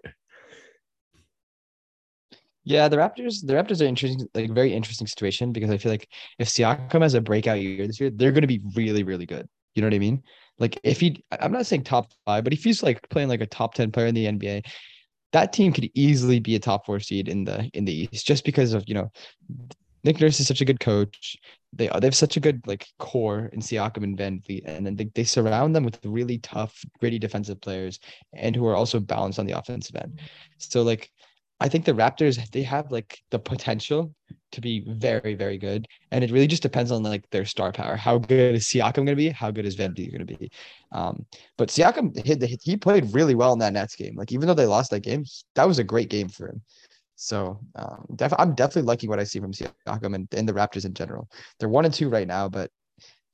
Yeah, 2.64 2.88
the 2.88 2.96
Raptors, 2.96 3.46
the 3.46 3.52
Raptors 3.52 3.80
are 3.80 3.86
interesting, 3.86 4.28
like 4.34 4.50
very 4.50 4.74
interesting 4.74 5.06
situation 5.06 5.52
because 5.52 5.70
I 5.70 5.78
feel 5.78 5.92
like 5.92 6.08
if 6.38 6.48
Siakam 6.48 7.02
has 7.02 7.14
a 7.14 7.20
breakout 7.20 7.60
year 7.60 7.86
this 7.86 8.00
year, 8.00 8.10
they're 8.10 8.32
going 8.32 8.42
to 8.42 8.48
be 8.48 8.60
really, 8.74 9.04
really 9.04 9.26
good. 9.26 9.48
You 9.74 9.82
know 9.82 9.86
what 9.86 9.94
I 9.94 10.00
mean? 10.00 10.22
Like 10.58 10.80
if 10.82 10.98
he, 10.98 11.22
I'm 11.38 11.52
not 11.52 11.66
saying 11.66 11.84
top 11.84 12.10
five, 12.24 12.42
but 12.42 12.52
if 12.52 12.64
he's 12.64 12.82
like 12.82 13.08
playing 13.08 13.28
like 13.28 13.40
a 13.40 13.46
top 13.46 13.74
ten 13.74 13.92
player 13.92 14.06
in 14.06 14.14
the 14.14 14.26
NBA, 14.26 14.66
that 15.32 15.52
team 15.52 15.72
could 15.72 15.90
easily 15.94 16.40
be 16.40 16.56
a 16.56 16.58
top 16.58 16.86
four 16.86 16.98
seed 16.98 17.28
in 17.28 17.44
the 17.44 17.70
in 17.74 17.84
the 17.84 18.08
East 18.12 18.26
just 18.26 18.44
because 18.44 18.72
of 18.72 18.84
you 18.86 18.94
know 18.94 19.12
Nick 20.06 20.20
Nurse 20.20 20.38
is 20.38 20.46
such 20.46 20.60
a 20.60 20.64
good 20.64 20.78
coach. 20.78 21.36
They 21.72 21.88
they 21.88 22.06
have 22.06 22.14
such 22.14 22.36
a 22.36 22.40
good 22.40 22.62
like 22.66 22.86
core 22.98 23.50
in 23.52 23.60
Siakam 23.60 24.04
and 24.04 24.16
VanVleet, 24.16 24.62
and 24.64 24.86
then 24.86 24.94
they, 24.94 25.10
they 25.14 25.24
surround 25.24 25.74
them 25.74 25.84
with 25.84 25.98
really 26.04 26.38
tough, 26.38 26.80
gritty 27.00 27.18
defensive 27.18 27.60
players, 27.60 27.98
and 28.32 28.54
who 28.54 28.66
are 28.66 28.76
also 28.76 29.00
balanced 29.00 29.40
on 29.40 29.46
the 29.46 29.58
offensive 29.58 29.96
end. 29.96 30.20
So 30.58 30.82
like 30.82 31.10
I 31.58 31.68
think 31.68 31.84
the 31.84 31.92
Raptors 31.92 32.50
they 32.52 32.62
have 32.62 32.92
like 32.92 33.18
the 33.30 33.40
potential 33.40 34.14
to 34.52 34.60
be 34.60 34.84
very 34.86 35.34
very 35.34 35.58
good, 35.58 35.86
and 36.12 36.22
it 36.22 36.30
really 36.30 36.46
just 36.46 36.62
depends 36.62 36.92
on 36.92 37.02
like 37.02 37.28
their 37.30 37.44
star 37.44 37.72
power. 37.72 37.96
How 37.96 38.18
good 38.18 38.54
is 38.54 38.66
Siakam 38.66 38.94
going 38.94 39.06
to 39.06 39.16
be? 39.16 39.30
How 39.30 39.50
good 39.50 39.66
is 39.66 39.76
VanVleet 39.76 40.12
going 40.12 40.26
to 40.26 40.38
be? 40.38 40.50
Um, 40.92 41.26
but 41.58 41.68
Siakam 41.68 42.16
he, 42.24 42.58
he 42.62 42.76
played 42.76 43.12
really 43.12 43.34
well 43.34 43.52
in 43.52 43.58
that 43.58 43.72
Nets 43.72 43.96
game. 43.96 44.14
Like 44.14 44.30
even 44.30 44.46
though 44.46 44.54
they 44.54 44.66
lost 44.66 44.92
that 44.92 45.00
game, 45.00 45.24
that 45.56 45.66
was 45.66 45.80
a 45.80 45.84
great 45.84 46.10
game 46.10 46.28
for 46.28 46.48
him. 46.48 46.62
So 47.16 47.58
um, 47.74 48.06
def- 48.14 48.34
I'm 48.38 48.54
definitely 48.54 48.82
liking 48.82 49.08
what 49.08 49.18
I 49.18 49.24
see 49.24 49.40
from 49.40 49.52
Siakam 49.52 50.14
and, 50.14 50.28
and 50.32 50.48
the 50.48 50.52
Raptors 50.52 50.84
in 50.84 50.94
general. 50.94 51.28
They're 51.58 51.68
one 51.68 51.84
and 51.84 51.92
two 51.92 52.08
right 52.08 52.28
now, 52.28 52.48
but 52.48 52.70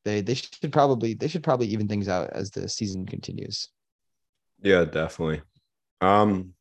they 0.05 0.21
they 0.21 0.35
should 0.35 0.73
probably 0.73 1.15
they 1.15 1.29
should 1.29 1.43
probably 1.43 1.67
even 1.69 1.89
things 1.89 2.09
out 2.09 2.31
as 2.31 2.51
the 2.51 2.69
season 2.69 3.07
continues. 3.07 3.69
Yeah, 4.63 4.85
definitely. 4.85 5.43
Um 6.01 6.55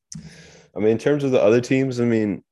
I 0.75 0.79
mean, 0.79 0.89
in 0.89 0.97
terms 0.97 1.23
of 1.23 1.31
the 1.31 1.41
other 1.41 1.61
teams, 1.61 1.99
I 1.99 2.05
mean, 2.05 2.43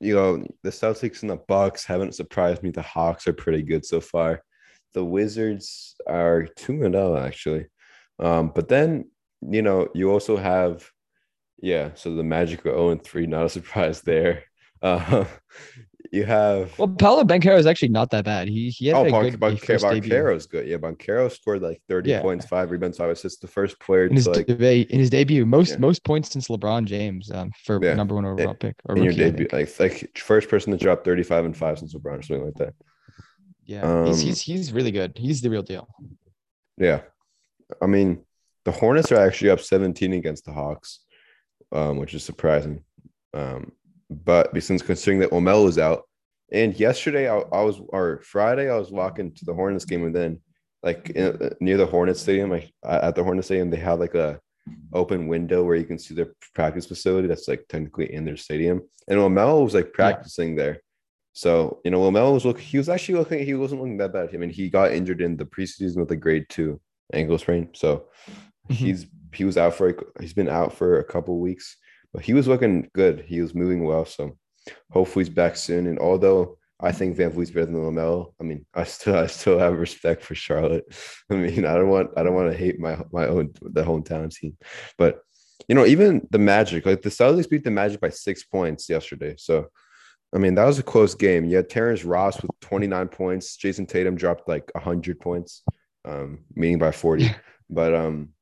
you 0.00 0.14
know, 0.14 0.44
the 0.62 0.70
Celtics 0.70 1.22
and 1.22 1.30
the 1.30 1.40
Bucks 1.48 1.84
haven't 1.84 2.14
surprised 2.14 2.62
me. 2.62 2.70
The 2.70 2.82
Hawks 2.82 3.26
are 3.26 3.32
pretty 3.32 3.62
good 3.62 3.84
so 3.84 4.00
far. 4.00 4.42
The 4.92 5.04
Wizards 5.04 5.96
are 6.06 6.46
two 6.56 6.84
and 6.84 6.94
zero 6.94 7.16
oh, 7.16 7.16
actually, 7.16 7.66
um, 8.18 8.52
but 8.54 8.68
then 8.68 9.10
you 9.40 9.62
know 9.62 9.88
you 9.94 10.10
also 10.10 10.36
have, 10.36 10.88
yeah. 11.64 11.90
So 11.94 12.14
the 12.14 12.22
Magic 12.22 12.60
are 12.60 12.70
zero 12.70 12.86
oh 12.86 12.90
and 12.90 13.02
three. 13.02 13.26
Not 13.26 13.46
a 13.46 13.48
surprise 13.58 14.02
there. 14.02 14.44
Uh, 14.82 15.24
you 16.12 16.24
have 16.24 16.78
well, 16.78 16.88
Paolo 16.88 17.24
Banchero 17.24 17.58
is 17.58 17.66
actually 17.66 17.88
not 17.88 18.10
that 18.10 18.24
bad. 18.24 18.48
He 18.48 18.68
he 18.68 18.86
had 18.86 18.96
oh, 18.96 19.04
a 19.04 19.30
good 19.30 19.40
Banchero, 19.40 20.36
is 20.36 20.46
good. 20.46 20.66
Yeah, 20.66 20.76
Banchero 20.76 21.30
scored 21.30 21.62
like 21.62 21.82
thirty 21.88 22.10
yeah. 22.10 22.20
points, 22.20 22.46
five 22.46 22.70
rebounds, 22.70 22.98
five 22.98 23.10
assists. 23.10 23.40
The 23.40 23.48
first 23.48 23.80
player 23.80 24.06
in 24.06 24.14
his 24.14 24.28
like, 24.28 24.46
debate 24.46 24.90
in 24.90 25.00
his 25.00 25.10
debut, 25.10 25.44
most 25.44 25.72
yeah. 25.72 25.78
most 25.78 26.04
points 26.04 26.30
since 26.30 26.48
LeBron 26.48 26.84
James 26.84 27.30
um, 27.30 27.50
for 27.64 27.82
yeah. 27.82 27.94
number 27.94 28.14
one 28.14 28.26
overall 28.26 28.54
pick. 28.54 28.76
Or 28.84 28.96
in 28.96 29.02
rookie, 29.02 29.16
your 29.16 29.30
debut, 29.30 29.48
like 29.52 29.80
like 29.80 30.16
first 30.18 30.48
person 30.48 30.70
to 30.72 30.78
drop 30.78 31.04
thirty 31.04 31.22
five 31.22 31.44
and 31.44 31.56
five 31.56 31.78
since 31.78 31.94
LeBron 31.94 32.18
or 32.18 32.22
something 32.22 32.44
like 32.44 32.54
that. 32.56 32.74
Yeah, 33.64 33.82
um, 33.82 34.06
he's, 34.06 34.20
he's 34.20 34.40
he's 34.40 34.72
really 34.72 34.92
good. 34.92 35.16
He's 35.16 35.40
the 35.40 35.50
real 35.50 35.62
deal. 35.62 35.88
Yeah, 36.76 37.00
I 37.82 37.86
mean, 37.86 38.24
the 38.64 38.72
Hornets 38.72 39.10
are 39.10 39.26
actually 39.26 39.50
up 39.50 39.60
seventeen 39.60 40.12
against 40.12 40.44
the 40.44 40.52
Hawks, 40.52 41.00
um, 41.74 41.98
which 41.98 42.14
is 42.14 42.24
surprising. 42.24 42.82
Um, 43.34 43.72
but 44.08 44.50
since 44.62 44.80
considering 44.80 45.20
that 45.20 45.30
Omel 45.30 45.68
is 45.68 45.78
out, 45.78 46.04
and 46.52 46.78
yesterday 46.78 47.28
I, 47.28 47.38
I, 47.38 47.62
was 47.62 47.80
or 47.88 48.20
Friday 48.22 48.70
I 48.70 48.76
was 48.76 48.90
walking 48.90 49.32
to 49.32 49.44
the 49.44 49.54
Hornets 49.54 49.84
game, 49.84 50.04
and 50.04 50.14
then 50.14 50.40
like 50.82 51.10
in, 51.10 51.36
uh, 51.42 51.50
near 51.60 51.76
the 51.76 51.86
Hornets 51.86 52.20
stadium, 52.20 52.50
like 52.50 52.72
at 52.84 53.14
the 53.14 53.24
Hornets 53.24 53.48
stadium, 53.48 53.70
they 53.70 53.78
have 53.78 53.98
like 53.98 54.14
a 54.14 54.40
open 54.92 55.28
window 55.28 55.64
where 55.64 55.76
you 55.76 55.84
can 55.84 55.98
see 55.98 56.14
their 56.14 56.32
practice 56.54 56.86
facility 56.86 57.28
that's 57.28 57.48
like 57.48 57.66
technically 57.68 58.12
in 58.12 58.24
their 58.24 58.36
stadium. 58.36 58.82
And 59.08 59.18
Omel 59.18 59.64
was 59.64 59.74
like 59.74 59.92
practicing 59.92 60.50
yeah. 60.50 60.62
there. 60.62 60.80
So, 61.32 61.80
you 61.84 61.90
know, 61.90 62.00
Omel 62.00 62.32
was 62.32 62.44
looking, 62.44 62.64
he 62.64 62.78
was 62.78 62.88
actually 62.88 63.18
looking, 63.18 63.44
he 63.44 63.54
wasn't 63.54 63.80
looking 63.80 63.98
that 63.98 64.12
bad. 64.12 64.30
I 64.32 64.36
mean, 64.36 64.50
he 64.50 64.70
got 64.70 64.92
injured 64.92 65.20
in 65.20 65.36
the 65.36 65.44
preseason 65.44 65.96
with 65.96 66.10
a 66.12 66.16
grade 66.16 66.46
two 66.48 66.80
ankle 67.12 67.38
sprain. 67.38 67.70
So 67.74 68.04
mm-hmm. 68.70 68.72
he's, 68.72 69.06
he 69.34 69.44
was 69.44 69.56
out 69.56 69.74
for, 69.74 69.94
he's 70.20 70.34
been 70.34 70.48
out 70.48 70.72
for 70.74 70.98
a 70.98 71.04
couple 71.04 71.38
weeks 71.40 71.76
but 72.14 72.24
he 72.24 72.32
was 72.32 72.46
looking 72.46 72.88
good. 72.94 73.24
He 73.26 73.42
was 73.42 73.54
moving 73.54 73.84
well. 73.84 74.06
So 74.06 74.38
hopefully 74.90 75.24
he's 75.24 75.34
back 75.34 75.56
soon. 75.56 75.88
And 75.88 75.98
although 75.98 76.56
I 76.80 76.92
think 76.92 77.16
VanVleet's 77.16 77.50
better 77.50 77.66
than 77.66 77.74
Lamelo, 77.74 78.32
I 78.40 78.44
mean, 78.44 78.64
I 78.72 78.84
still 78.84 79.16
I 79.16 79.26
still 79.26 79.58
have 79.58 79.78
respect 79.78 80.22
for 80.22 80.36
Charlotte. 80.36 80.84
I 81.30 81.34
mean, 81.34 81.66
I 81.66 81.74
don't 81.74 81.90
want 81.90 82.10
I 82.16 82.22
don't 82.22 82.34
want 82.34 82.52
to 82.52 82.56
hate 82.56 82.78
my 82.78 82.98
my 83.12 83.26
own 83.26 83.52
the 83.60 83.82
hometown 83.82 84.32
team, 84.32 84.56
but 84.96 85.20
you 85.68 85.74
know, 85.74 85.86
even 85.86 86.26
the 86.30 86.38
Magic, 86.38 86.86
like 86.86 87.02
the 87.02 87.10
Celtics 87.10 87.48
beat 87.50 87.64
the 87.64 87.70
Magic 87.70 88.00
by 88.00 88.10
six 88.10 88.44
points 88.44 88.88
yesterday. 88.88 89.34
So 89.36 89.66
I 90.34 90.38
mean, 90.38 90.54
that 90.54 90.64
was 90.64 90.78
a 90.78 90.84
close 90.84 91.14
game. 91.14 91.44
You 91.44 91.56
had 91.56 91.70
Terrence 91.70 92.04
Ross 92.04 92.40
with 92.42 92.50
29 92.60 93.08
points. 93.08 93.56
Jayson 93.56 93.86
Tatum 93.86 94.16
dropped 94.16 94.48
like 94.48 94.68
100 94.74 95.20
points, 95.20 95.62
um, 96.04 96.40
meaning 96.54 96.78
by 96.78 96.90
40. 96.90 97.30
but 97.70 97.94
um, 97.94 98.33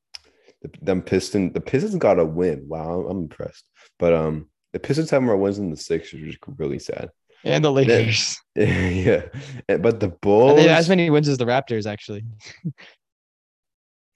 the, 0.63 0.71
them 0.81 1.01
Piston, 1.01 1.53
the 1.53 1.61
Pistons 1.61 1.95
got 1.95 2.19
a 2.19 2.25
win. 2.25 2.65
Wow, 2.67 3.05
I'm 3.07 3.17
impressed. 3.17 3.65
But 3.99 4.13
um, 4.13 4.49
the 4.71 4.79
Pistons 4.79 5.11
have 5.11 5.21
more 5.21 5.37
wins 5.37 5.57
than 5.57 5.69
the 5.69 5.77
Sixers, 5.77 6.21
which 6.21 6.31
is 6.31 6.37
really 6.57 6.79
sad. 6.79 7.09
and 7.43 7.63
the 7.63 7.71
Lakers. 7.71 8.39
yeah, 8.55 9.27
but 9.67 9.99
the 9.99 10.15
Bulls. 10.21 10.55
They 10.55 10.67
have 10.67 10.79
as 10.79 10.89
many 10.89 11.09
wins 11.09 11.27
as 11.27 11.37
the 11.37 11.45
Raptors, 11.45 11.85
actually. 11.85 12.23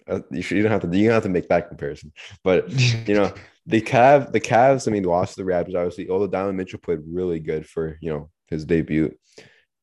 Uh, 0.10 0.22
you, 0.32 0.42
should, 0.42 0.56
you 0.58 0.64
don't 0.64 0.72
have 0.72 0.90
to. 0.90 0.98
You 0.98 1.08
don't 1.08 1.16
have 1.16 1.24
to 1.24 1.30
make 1.30 1.50
that 1.50 1.68
comparison. 1.68 2.14
But 2.44 2.70
you 3.08 3.14
know, 3.14 3.34
the 3.66 3.82
Cav, 3.82 4.32
the 4.32 4.40
Cavs. 4.40 4.88
I 4.88 4.92
mean, 4.92 5.04
lost 5.04 5.36
to 5.36 5.44
the 5.44 5.50
Raptors. 5.50 5.76
Obviously, 5.76 6.10
although 6.10 6.28
Donovan 6.28 6.56
Mitchell 6.56 6.80
played 6.80 7.00
really 7.06 7.40
good 7.40 7.68
for 7.68 7.98
you 8.02 8.12
know 8.12 8.30
his 8.48 8.66
debut. 8.66 9.14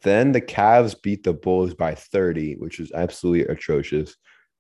Then 0.02 0.33
the 0.33 0.40
Cavs 0.40 0.94
beat 1.02 1.25
the 1.25 1.33
Bulls 1.33 1.75
by 1.75 1.94
30, 1.94 2.56
which 2.56 2.78
is 2.78 2.92
absolutely 2.92 3.47
atrocious. 3.47 4.14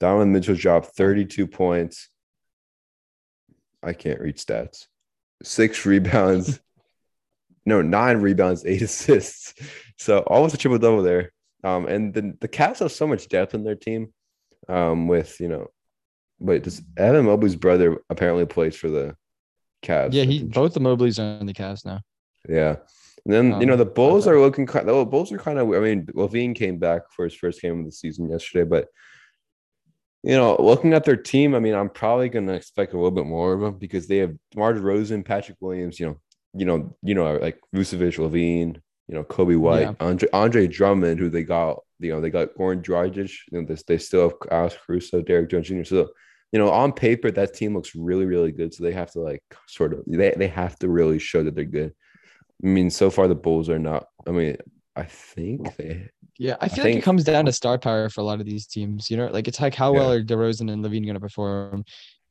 Donovan 0.04 0.32
Mitchell 0.32 0.54
dropped 0.54 0.94
32 0.96 1.46
points. 1.46 2.10
I 3.82 3.94
can't 3.94 4.20
read 4.20 4.36
stats. 4.36 4.84
Six 5.42 5.86
rebounds. 5.86 6.60
no, 7.64 7.80
nine 7.80 8.18
rebounds, 8.18 8.66
eight 8.66 8.82
assists. 8.82 9.54
So 9.96 10.18
almost 10.18 10.54
a 10.54 10.58
triple 10.58 10.78
double 10.78 11.02
there. 11.02 11.32
Um, 11.62 11.86
and 11.86 12.12
the, 12.12 12.36
the 12.38 12.48
Cavs 12.48 12.80
have 12.80 12.92
so 12.92 13.06
much 13.06 13.30
depth 13.30 13.54
in 13.54 13.64
their 13.64 13.76
team. 13.76 14.12
Um, 14.68 15.08
with 15.08 15.40
you 15.40 15.48
know, 15.48 15.68
wait, 16.38 16.64
does 16.64 16.82
Evan 16.98 17.24
Mobley's 17.24 17.56
brother 17.56 18.02
apparently 18.10 18.44
plays 18.44 18.76
for 18.76 18.90
the 18.90 19.16
Cavs? 19.82 20.12
Yeah, 20.12 20.24
he 20.24 20.42
both 20.44 20.74
the 20.74 20.80
Mobleys 20.80 21.18
are 21.18 21.40
in 21.40 21.46
the 21.46 21.54
Cavs 21.54 21.86
now. 21.86 22.02
Yeah. 22.46 22.76
And 23.24 23.32
then 23.32 23.52
Um, 23.54 23.60
you 23.62 23.66
know 23.66 23.76
the 23.76 23.86
Bulls 23.86 24.26
are 24.26 24.38
looking 24.38 24.66
kind. 24.66 24.86
The 24.86 25.04
Bulls 25.06 25.32
are 25.32 25.38
kind 25.38 25.58
of. 25.58 25.72
I 25.72 25.80
mean, 25.80 26.04
LaVine 26.14 26.54
came 26.54 26.76
back 26.78 27.10
for 27.10 27.24
his 27.24 27.34
first 27.34 27.62
game 27.62 27.78
of 27.78 27.86
the 27.86 27.92
season 27.92 28.28
yesterday, 28.28 28.68
but 28.68 28.88
you 30.24 30.36
know, 30.36 30.56
looking 30.58 30.94
at 30.94 31.04
their 31.04 31.16
team, 31.16 31.54
I 31.54 31.58
mean, 31.58 31.74
I'm 31.74 31.90
probably 31.90 32.28
going 32.28 32.46
to 32.46 32.54
expect 32.54 32.94
a 32.94 32.96
little 32.96 33.10
bit 33.10 33.26
more 33.26 33.52
of 33.52 33.60
them 33.60 33.78
because 33.78 34.06
they 34.06 34.18
have 34.18 34.34
DeMar 34.52 34.74
DeRozan, 34.74 35.24
Patrick 35.24 35.58
Williams. 35.60 36.00
You 36.00 36.06
know, 36.06 36.20
you 36.54 36.64
know, 36.64 36.96
you 37.02 37.14
know, 37.14 37.36
like 37.36 37.58
Vucevic, 37.74 38.18
LaVine. 38.18 38.80
You 39.06 39.16
know, 39.16 39.24
Coby 39.24 39.58
White, 39.58 39.82
Yeah. 39.82 39.92
Andre 40.00 40.28
Andre 40.32 40.66
Drummond, 40.66 41.20
who 41.20 41.28
they 41.28 41.42
got. 41.42 41.80
You 42.00 42.12
know, 42.12 42.20
they 42.22 42.30
got 42.30 42.54
Goran 42.54 42.82
Dragic. 42.82 43.30
You 43.52 43.60
know, 43.60 43.66
they, 43.66 43.80
they 43.86 43.98
still 43.98 44.30
have 44.30 44.38
Alex 44.50 44.76
Caruso, 44.86 45.20
Derrick 45.20 45.50
Jones 45.50 45.68
Jr. 45.68 45.84
So 45.84 46.08
you 46.54 46.60
know, 46.60 46.70
on 46.70 46.92
paper, 46.92 47.32
that 47.32 47.52
team 47.52 47.74
looks 47.74 47.96
really, 47.96 48.26
really 48.26 48.52
good. 48.52 48.72
So 48.72 48.84
they 48.84 48.92
have 48.92 49.10
to 49.12 49.20
like 49.20 49.42
sort 49.66 49.92
of 49.92 50.04
they, 50.06 50.30
they 50.36 50.46
have 50.46 50.78
to 50.78 50.88
really 50.88 51.18
show 51.18 51.42
that 51.42 51.56
they're 51.56 51.64
good. 51.64 51.92
I 52.62 52.66
mean, 52.68 52.90
so 52.90 53.10
far 53.10 53.26
the 53.26 53.34
Bulls 53.34 53.68
are 53.68 53.80
not. 53.80 54.06
I 54.26 54.30
mean, 54.30 54.56
I 54.94 55.02
think 55.02 55.74
they. 55.76 56.10
Yeah, 56.38 56.56
I 56.60 56.66
I 56.66 56.68
feel 56.68 56.84
like 56.84 56.96
it 56.96 57.02
comes 57.02 57.24
down 57.24 57.46
to 57.46 57.52
star 57.52 57.78
power 57.78 58.08
for 58.08 58.20
a 58.20 58.24
lot 58.24 58.40
of 58.40 58.46
these 58.46 58.66
teams. 58.66 59.10
You 59.10 59.16
know, 59.16 59.26
like 59.28 59.46
it's 59.48 59.60
like 59.60 59.74
how 59.74 59.92
well 59.92 60.10
are 60.10 60.22
DeRozan 60.22 60.70
and 60.72 60.84
LaVine 60.84 61.04
going 61.04 61.14
to 61.14 61.20
perform? 61.20 61.84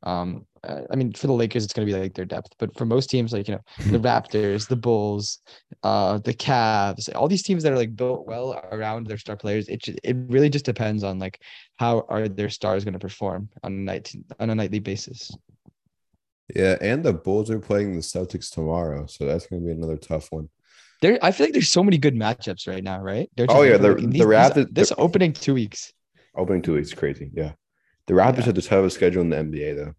Um, 0.06 0.46
uh, 0.68 0.82
I 0.92 0.96
mean, 0.98 1.14
for 1.14 1.28
the 1.28 1.34
Lakers, 1.34 1.64
it's 1.64 1.74
going 1.74 1.88
to 1.88 1.94
be 1.94 1.98
like 1.98 2.14
their 2.14 2.26
depth, 2.26 2.50
but 2.60 2.78
for 2.78 2.86
most 2.86 3.10
teams, 3.10 3.32
like 3.32 3.48
you 3.48 3.56
know, 3.56 3.62
the 3.90 4.00
Raptors, 4.10 4.68
the 4.68 4.76
Bulls, 4.76 5.40
uh, 5.84 6.18
the 6.20 6.34
Cavs, 6.34 7.10
all 7.16 7.30
these 7.30 7.44
teams 7.44 7.64
that 7.64 7.72
are 7.72 7.78
like 7.78 7.96
built 7.96 8.28
well 8.28 8.54
around 8.72 9.08
their 9.08 9.18
star 9.18 9.38
players, 9.38 9.70
it 9.70 9.82
it 10.04 10.18
really 10.28 10.50
just 10.50 10.66
depends 10.66 11.04
on 11.04 11.20
like 11.20 11.42
how 11.78 12.06
are 12.10 12.28
their 12.28 12.50
stars 12.50 12.84
going 12.84 12.94
to 12.94 13.00
perform 13.00 13.50
on 13.64 13.72
a 13.72 13.76
night 13.76 14.14
on 14.40 14.50
a 14.50 14.56
nightly 14.56 14.80
basis. 14.80 15.32
Yeah, 16.56 16.78
and 16.82 17.04
the 17.04 17.14
Bulls 17.14 17.50
are 17.50 17.60
playing 17.60 17.94
the 17.94 18.02
Celtics 18.02 18.52
tomorrow, 18.52 19.06
so 19.08 19.26
that's 19.26 19.48
going 19.48 19.62
to 19.62 19.66
be 19.66 19.72
another 19.72 19.98
tough 19.98 20.32
one. 20.32 20.50
There, 21.02 21.18
I 21.22 21.32
feel 21.32 21.48
like 21.48 21.54
there's 21.54 21.70
so 21.70 21.84
many 21.84 21.98
good 21.98 22.16
matchups 22.16 22.68
right 22.68 22.84
now, 22.84 23.00
right? 23.02 23.30
You 23.38 23.46
Oh, 23.50 23.62
yeah, 23.64 23.78
the- 23.78 23.96
the 23.96 24.08
these- 24.08 24.22
Raptors- 24.22 24.68
This 24.74 24.90
the- 24.90 24.96
opening 24.98 25.34
two 25.34 25.54
weeks. 25.54 25.94
Opening 26.36 26.62
two 26.62 26.74
weeks, 26.76 26.94
crazy. 26.94 27.30
Yeah, 27.34 27.54
the 28.08 28.14
Raptors 28.14 28.40
Yeah. 28.40 28.46
have 28.46 28.56
the 28.56 28.62
toughest 28.62 28.96
schedule 28.96 29.22
in 29.22 29.30
the 29.30 29.38
NBA, 29.38 29.74
though. 29.76 29.94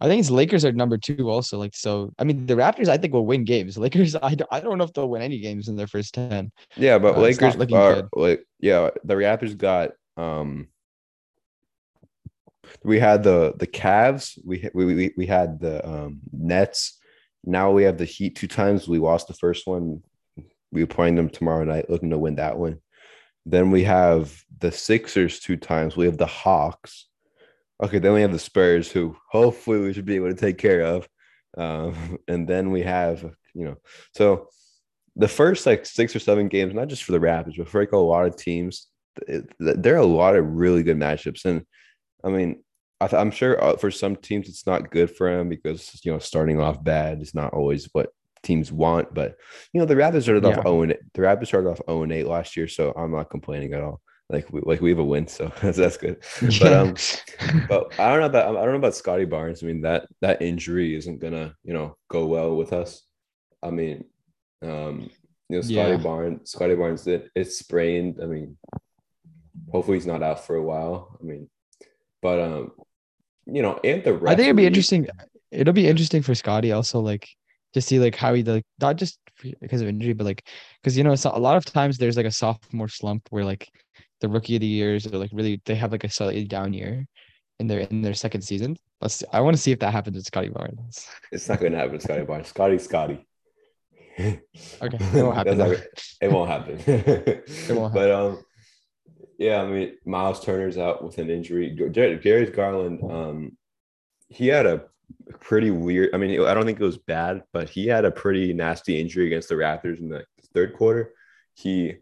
I 0.00 0.08
think 0.08 0.20
it's 0.20 0.30
Lakers 0.30 0.64
are 0.64 0.72
number 0.72 0.98
two 0.98 1.30
also. 1.30 1.56
Like 1.58 1.74
so, 1.74 2.12
I 2.18 2.24
mean 2.24 2.44
the 2.46 2.54
Raptors 2.54 2.88
I 2.88 2.98
think 2.98 3.14
will 3.14 3.24
win 3.24 3.44
games. 3.44 3.78
Lakers 3.78 4.14
I 4.14 4.34
don't, 4.34 4.48
I 4.52 4.60
don't 4.60 4.76
know 4.76 4.84
if 4.84 4.92
they'll 4.92 5.08
win 5.08 5.22
any 5.22 5.38
games 5.38 5.68
in 5.68 5.76
their 5.76 5.86
first 5.86 6.12
ten. 6.14 6.52
Yeah, 6.76 6.98
but 6.98 7.16
Uh, 7.16 7.20
Lakers 7.20 7.56
are 7.56 7.64
good. 7.66 8.08
like 8.14 8.44
yeah, 8.60 8.90
the 9.04 9.14
Raptors 9.14 9.56
got 9.56 9.92
um 10.18 10.68
we 12.84 12.98
had 12.98 13.22
the 13.22 13.54
the 13.56 13.66
Cavs, 13.66 14.38
we 14.44 14.68
we 14.74 14.84
we, 14.84 15.14
we 15.16 15.26
had 15.26 15.60
the 15.60 15.86
um 15.88 16.20
Nets. 16.32 16.98
Now 17.44 17.70
we 17.70 17.84
have 17.84 17.98
the 17.98 18.04
Heat 18.04 18.36
two 18.36 18.48
times. 18.48 18.88
We 18.88 18.98
lost 18.98 19.28
the 19.28 19.34
first 19.34 19.66
one. 19.66 20.02
We're 20.72 20.86
playing 20.86 21.14
them 21.14 21.30
tomorrow 21.30 21.64
night, 21.64 21.88
looking 21.88 22.10
to 22.10 22.18
win 22.18 22.36
that 22.36 22.58
one. 22.58 22.78
Then 23.44 23.70
we 23.70 23.84
have 23.84 24.42
the 24.58 24.72
Sixers 24.72 25.38
two 25.38 25.56
times. 25.56 25.96
We 25.96 26.06
have 26.06 26.18
the 26.18 26.26
Hawks. 26.26 27.06
Okay, 27.82 27.98
then 27.98 28.14
we 28.14 28.22
have 28.22 28.32
the 28.32 28.38
Spurs, 28.38 28.90
who 28.90 29.16
hopefully 29.30 29.80
we 29.80 29.92
should 29.92 30.06
be 30.06 30.16
able 30.16 30.28
to 30.28 30.34
take 30.34 30.58
care 30.58 30.82
of. 30.82 31.08
Um, 31.56 32.18
and 32.28 32.48
then 32.48 32.70
we 32.70 32.82
have, 32.82 33.22
you 33.54 33.64
know, 33.64 33.76
so 34.14 34.48
the 35.14 35.28
first 35.28 35.66
like 35.66 35.86
six 35.86 36.14
or 36.14 36.18
seven 36.18 36.48
games, 36.48 36.74
not 36.74 36.88
just 36.88 37.04
for 37.04 37.12
the 37.12 37.20
Raptors, 37.20 37.56
but 37.56 37.68
for 37.68 37.80
like 37.80 37.92
a 37.92 37.96
lot 37.96 38.26
of 38.26 38.36
teams, 38.36 38.88
are 39.28 39.96
a 39.96 40.04
lot 40.04 40.36
of 40.36 40.46
really 40.46 40.82
good 40.82 40.98
matchups. 40.98 41.44
And 41.44 41.64
I 42.24 42.28
mean, 42.30 42.62
I 43.00 43.06
th- 43.08 43.20
I'm 43.20 43.30
sure 43.30 43.62
uh, 43.62 43.76
for 43.76 43.90
some 43.90 44.16
teams 44.16 44.48
it's 44.48 44.66
not 44.66 44.90
good 44.90 45.10
for 45.10 45.30
them 45.30 45.48
because 45.48 46.00
you 46.04 46.12
know 46.12 46.18
starting 46.18 46.60
off 46.60 46.82
bad 46.82 47.20
is 47.20 47.34
not 47.34 47.52
always 47.52 47.88
what 47.92 48.10
teams 48.42 48.72
want. 48.72 49.12
But 49.14 49.36
you 49.72 49.80
know 49.80 49.86
the 49.86 49.94
Raptors 49.94 50.22
started 50.22 50.44
Yeah. 50.44 50.50
off 50.58 50.62
0 50.64 50.82
and 50.82 50.96
the 51.14 51.20
Raptors 51.22 51.46
started 51.48 51.68
off 51.70 51.80
0 51.88 52.02
and 52.04 52.12
8 52.12 52.26
last 52.26 52.56
year, 52.56 52.68
so 52.68 52.92
I'm 52.96 53.12
not 53.12 53.30
complaining 53.30 53.74
at 53.74 53.82
all. 53.82 54.00
Like 54.28 54.50
we 54.52 54.60
like 54.64 54.80
we 54.80 54.90
have 54.90 54.98
a 54.98 55.04
win, 55.04 55.28
so 55.28 55.52
that's, 55.62 55.76
that's 55.78 55.96
good. 55.98 56.22
But 56.60 56.72
um, 56.72 56.94
but 57.68 58.00
I 58.00 58.08
don't 58.10 58.20
know 58.20 58.26
about 58.26 58.56
I 58.56 58.60
don't 58.64 58.72
know 58.72 58.78
about 58.78 58.94
Scottie 58.96 59.24
Barnes. 59.24 59.62
I 59.62 59.66
mean 59.66 59.82
that 59.82 60.08
that 60.22 60.40
injury 60.42 60.96
isn't 60.96 61.20
gonna 61.20 61.54
you 61.64 61.74
know 61.74 61.96
go 62.08 62.26
well 62.26 62.56
with 62.56 62.72
us. 62.72 63.02
I 63.62 63.70
mean, 63.70 64.04
um, 64.62 65.10
you 65.48 65.56
know 65.56 65.60
Scottie 65.62 65.72
Yeah. 65.92 65.96
Barnes, 65.98 66.50
Scottie 66.50 66.74
Barnes 66.74 67.04
did 67.04 67.30
it's 67.36 67.58
sprained. 67.58 68.20
I 68.22 68.26
mean, 68.26 68.56
hopefully 69.70 69.96
he's 69.98 70.06
not 70.06 70.22
out 70.22 70.44
for 70.46 70.56
a 70.56 70.62
while. 70.62 71.16
I 71.20 71.24
mean, 71.24 71.48
but 72.26 72.40
um, 72.40 72.72
you 73.46 73.62
know, 73.62 73.78
and 73.84 74.02
the 74.02 74.20
I 74.26 74.34
think 74.34 74.46
it'd 74.46 74.56
be 74.56 74.66
interesting. 74.66 75.06
It'll 75.52 75.72
be 75.72 75.86
interesting 75.86 76.22
for 76.22 76.34
Scottie 76.34 76.72
also, 76.72 76.98
like 76.98 77.28
to 77.74 77.80
see 77.80 78.00
like 78.00 78.16
how 78.16 78.34
he 78.34 78.42
like 78.42 78.64
not 78.80 78.96
just 78.96 79.20
because 79.60 79.80
of 79.80 79.86
injury, 79.86 80.12
but 80.12 80.24
like 80.24 80.42
because 80.82 80.98
you 80.98 81.04
know 81.04 81.14
so 81.14 81.30
a 81.32 81.38
lot 81.38 81.56
of 81.56 81.64
times 81.64 81.98
there's 81.98 82.16
like 82.16 82.26
a 82.26 82.32
sophomore 82.32 82.88
slump 82.88 83.22
where 83.30 83.44
like 83.44 83.68
the 84.20 84.28
rookie 84.28 84.56
of 84.56 84.60
the 84.60 84.66
years 84.66 85.06
are 85.06 85.16
like 85.16 85.30
really 85.32 85.62
they 85.66 85.76
have 85.76 85.92
like 85.92 86.02
a 86.02 86.10
slightly 86.10 86.44
down 86.44 86.72
year 86.72 87.06
in 87.60 87.68
their 87.68 87.80
in 87.80 88.02
their 88.02 88.14
second 88.14 88.42
season. 88.42 88.76
Let's 89.00 89.22
I 89.32 89.40
want 89.40 89.54
to 89.54 89.62
see 89.62 89.70
if 89.70 89.78
that 89.78 89.92
happens 89.92 90.16
with 90.16 90.26
Scottie 90.26 90.48
Barnes. 90.48 91.06
It's 91.30 91.48
not 91.48 91.60
gonna 91.60 91.76
happen, 91.76 91.92
with 91.92 92.02
Scottie 92.02 92.24
Barnes. 92.24 92.48
Scottie, 92.48 92.78
Scottie. 92.78 93.24
Okay, 94.18 94.40
it 94.82 95.22
won't 95.22 95.36
happen. 95.36 95.60
It 96.20 96.32
won't 96.32 96.50
happen. 96.54 96.82
it 96.86 97.76
won't 97.76 97.94
But 97.94 98.10
um, 98.10 98.42
yeah, 99.38 99.62
I 99.62 99.66
mean, 99.66 99.96
Miles 100.04 100.44
Turner's 100.44 100.78
out 100.78 101.04
with 101.04 101.18
an 101.18 101.30
injury. 101.30 101.70
Gar- 101.70 102.16
Gary 102.16 102.46
Garland, 102.50 103.00
um, 103.10 103.56
he 104.28 104.48
had 104.48 104.66
a 104.66 104.84
pretty 105.40 105.70
weird. 105.70 106.14
I 106.14 106.18
mean, 106.18 106.40
I 106.40 106.54
don't 106.54 106.66
think 106.66 106.80
it 106.80 106.84
was 106.84 106.98
bad, 106.98 107.44
but 107.52 107.68
he 107.68 107.86
had 107.86 108.04
a 108.04 108.10
pretty 108.10 108.52
nasty 108.52 109.00
injury 109.00 109.26
against 109.26 109.48
the 109.48 109.54
Raptors 109.54 110.00
in 110.00 110.08
the 110.08 110.24
third 110.54 110.74
quarter. 110.74 111.12
He 111.54 111.96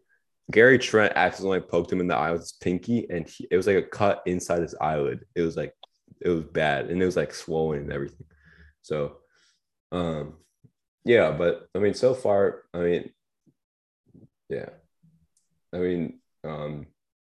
Gary 0.51 0.79
Trent 0.79 1.13
accidentally 1.17 1.61
poked 1.61 1.91
him 1.91 2.01
in 2.01 2.07
the 2.07 2.17
eye 2.17 2.31
with 2.31 2.43
his 2.43 2.53
pinky, 2.53 3.09
and 3.11 3.29
he, 3.29 3.47
it 3.51 3.57
was 3.57 3.67
like 3.67 3.77
a 3.77 3.83
cut 3.83 4.23
inside 4.27 4.63
his 4.63 4.75
eyelid. 4.81 5.25
It 5.35 5.43
was 5.43 5.57
like 5.57 5.75
it 6.21 6.29
was 6.29 6.45
bad, 6.45 6.91
and 6.91 7.03
it 7.03 7.07
was 7.07 7.17
like 7.17 7.35
swollen 7.35 7.81
and 7.81 7.93
everything. 7.93 8.27
So, 8.83 9.19
um, 9.93 10.35
yeah, 11.05 11.31
but 11.33 11.69
I 11.75 11.79
mean, 11.79 11.95
so 11.95 12.15
far, 12.15 12.63
I 12.73 12.79
mean, 12.79 13.11
yeah, 14.49 14.69
I 15.73 15.79
mean, 15.79 16.21
um, 16.45 16.87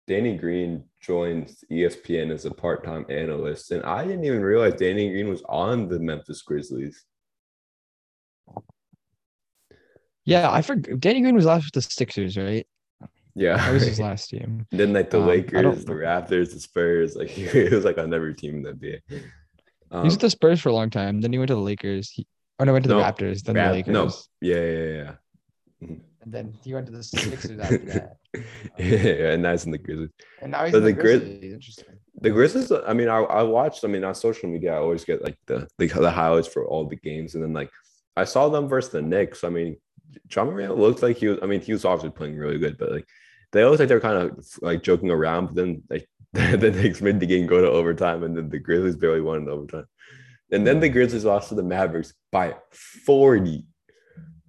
Danny 0.08 0.36
Green 0.38 0.84
joined 1.02 1.50
E 1.72 1.82
ESPN 1.84 2.32
as 2.32 2.46
a 2.46 2.52
part-time 2.52 3.06
analyst, 3.10 3.72
and 3.72 3.84
I 3.84 4.04
didn't 4.06 4.26
even 4.26 4.42
realize 4.42 4.74
Danny 4.76 5.10
Green 5.10 5.30
was 5.30 5.42
on 5.48 5.88
the 5.88 6.00
Memphis 6.00 6.42
Grizzlies. 6.42 7.06
Yeah, 10.26 10.52
I 10.52 10.62
forgot. 10.62 11.00
Danny 11.00 11.22
Green 11.22 11.36
was 11.36 11.46
last 11.46 11.66
with 11.66 11.74
the 11.74 11.82
Sixers, 11.82 12.38
right? 12.38 12.66
Yeah, 13.36 13.58
That 13.58 13.74
was 13.74 13.84
his 13.86 14.00
last 14.08 14.30
team. 14.30 14.66
then 14.72 14.94
like 14.94 15.10
the 15.10 15.20
Um, 15.20 15.28
Lakers, 15.28 15.86
the 15.86 15.94
Raptors, 15.94 16.54
the 16.54 16.60
Spurs, 16.60 17.16
like 17.16 17.38
it 17.38 17.72
was 17.72 17.84
like 17.86 17.98
on 17.98 18.14
every 18.14 18.36
team 18.36 18.58
in 18.58 18.62
the 18.64 18.74
NBA. 18.74 19.00
he 19.10 19.22
Um, 19.92 20.04
was 20.04 20.14
with 20.14 20.22
the 20.22 20.30
Spurs 20.30 20.62
for 20.62 20.70
a 20.70 20.74
long 20.74 20.90
time. 20.90 21.20
Then 21.22 21.32
he 21.34 21.40
went 21.40 21.48
to 21.50 21.56
the 21.56 21.62
Lakers. 21.62 22.10
He, 22.10 22.28
oh 22.60 22.64
no, 22.66 22.74
went 22.74 22.84
to 22.84 22.90
the 22.90 22.96
No, 22.96 23.04
Raptors. 23.04 23.44
Then 23.44 23.56
Rap- 23.56 23.70
the 23.70 23.74
Lakers. 23.74 23.94
no, 23.94 24.12
yeah, 24.42 24.66
yeah, 24.66 25.16
yeah. 25.82 25.96
And 26.24 26.32
then 26.34 26.54
he 26.64 26.74
went 26.74 26.86
to 26.86 26.94
the 26.94 27.04
Sixers 27.04 27.60
after 27.60 27.78
that. 27.80 28.18
Um, 28.40 28.44
yeah, 28.80 29.32
and 29.34 29.46
that's 29.46 29.66
in 29.66 29.72
the 29.72 29.78
Grizzlies. 29.78 30.10
And 30.42 30.52
now 30.52 30.64
he's 30.64 30.72
So 30.72 30.80
in 30.80 30.84
the 30.86 30.92
the 30.92 30.94
Grizz- 31.00 31.20
Grizzlies. 31.20 31.54
Interesting. 31.54 31.96
The 32.22 32.30
Grizzlies, 32.32 32.72
I 32.88 32.94
mean, 32.94 33.08
I, 33.10 33.18
I 33.18 33.44
watched, 33.44 33.84
I 33.86 33.88
mean, 33.88 34.04
on 34.04 34.16
social 34.16 34.50
media, 34.50 34.74
I 34.74 34.78
always 34.78 35.06
get 35.06 35.24
like 35.24 35.38
the, 35.46 35.68
the 35.78 35.88
the 35.88 36.10
highlights 36.12 36.48
for 36.48 36.66
all 36.66 36.86
the 36.86 36.96
games. 36.96 37.36
And 37.36 37.44
then 37.44 37.54
like 37.54 37.70
I 38.18 38.24
saw 38.24 38.50
them 38.50 38.68
versus 38.68 38.92
the 38.92 39.02
Knicks. 39.02 39.44
I 39.44 39.50
mean, 39.50 39.78
Ja 40.34 40.46
Morant 40.46 40.78
looked 40.78 41.04
like 41.04 41.18
he 41.18 41.28
was, 41.28 41.40
I 41.44 41.46
mean, 41.46 41.62
he 41.62 41.74
was 41.74 41.86
obviously 41.86 42.12
playing 42.12 42.38
really 42.38 42.58
good, 42.60 42.78
but 42.78 42.92
like 42.92 43.08
they 43.52 43.62
always 43.64 43.80
like 43.80 43.90
they're 43.90 44.00
kind 44.00 44.18
of 44.18 44.46
like 44.62 44.82
joking 44.84 45.12
around, 45.12 45.48
but 45.48 45.56
then 45.56 45.84
like 45.90 46.08
the 46.34 46.72
Knicks 46.72 47.02
made 47.02 47.20
the 47.20 47.26
game 47.28 47.46
go 47.46 47.62
to 47.62 47.70
overtime, 47.70 48.24
and 48.24 48.36
then 48.36 48.50
the 48.50 48.60
Grizzlies 48.60 48.96
barely 48.96 49.22
won 49.22 49.38
in 49.44 49.50
overtime. 49.50 49.86
And 50.52 50.66
then 50.66 50.80
the 50.80 50.90
Grizzlies 50.90 51.26
lost 51.26 51.50
to 51.50 51.56
the 51.56 51.64
Mavericks 51.64 52.14
by 52.32 52.56
40. 52.72 53.66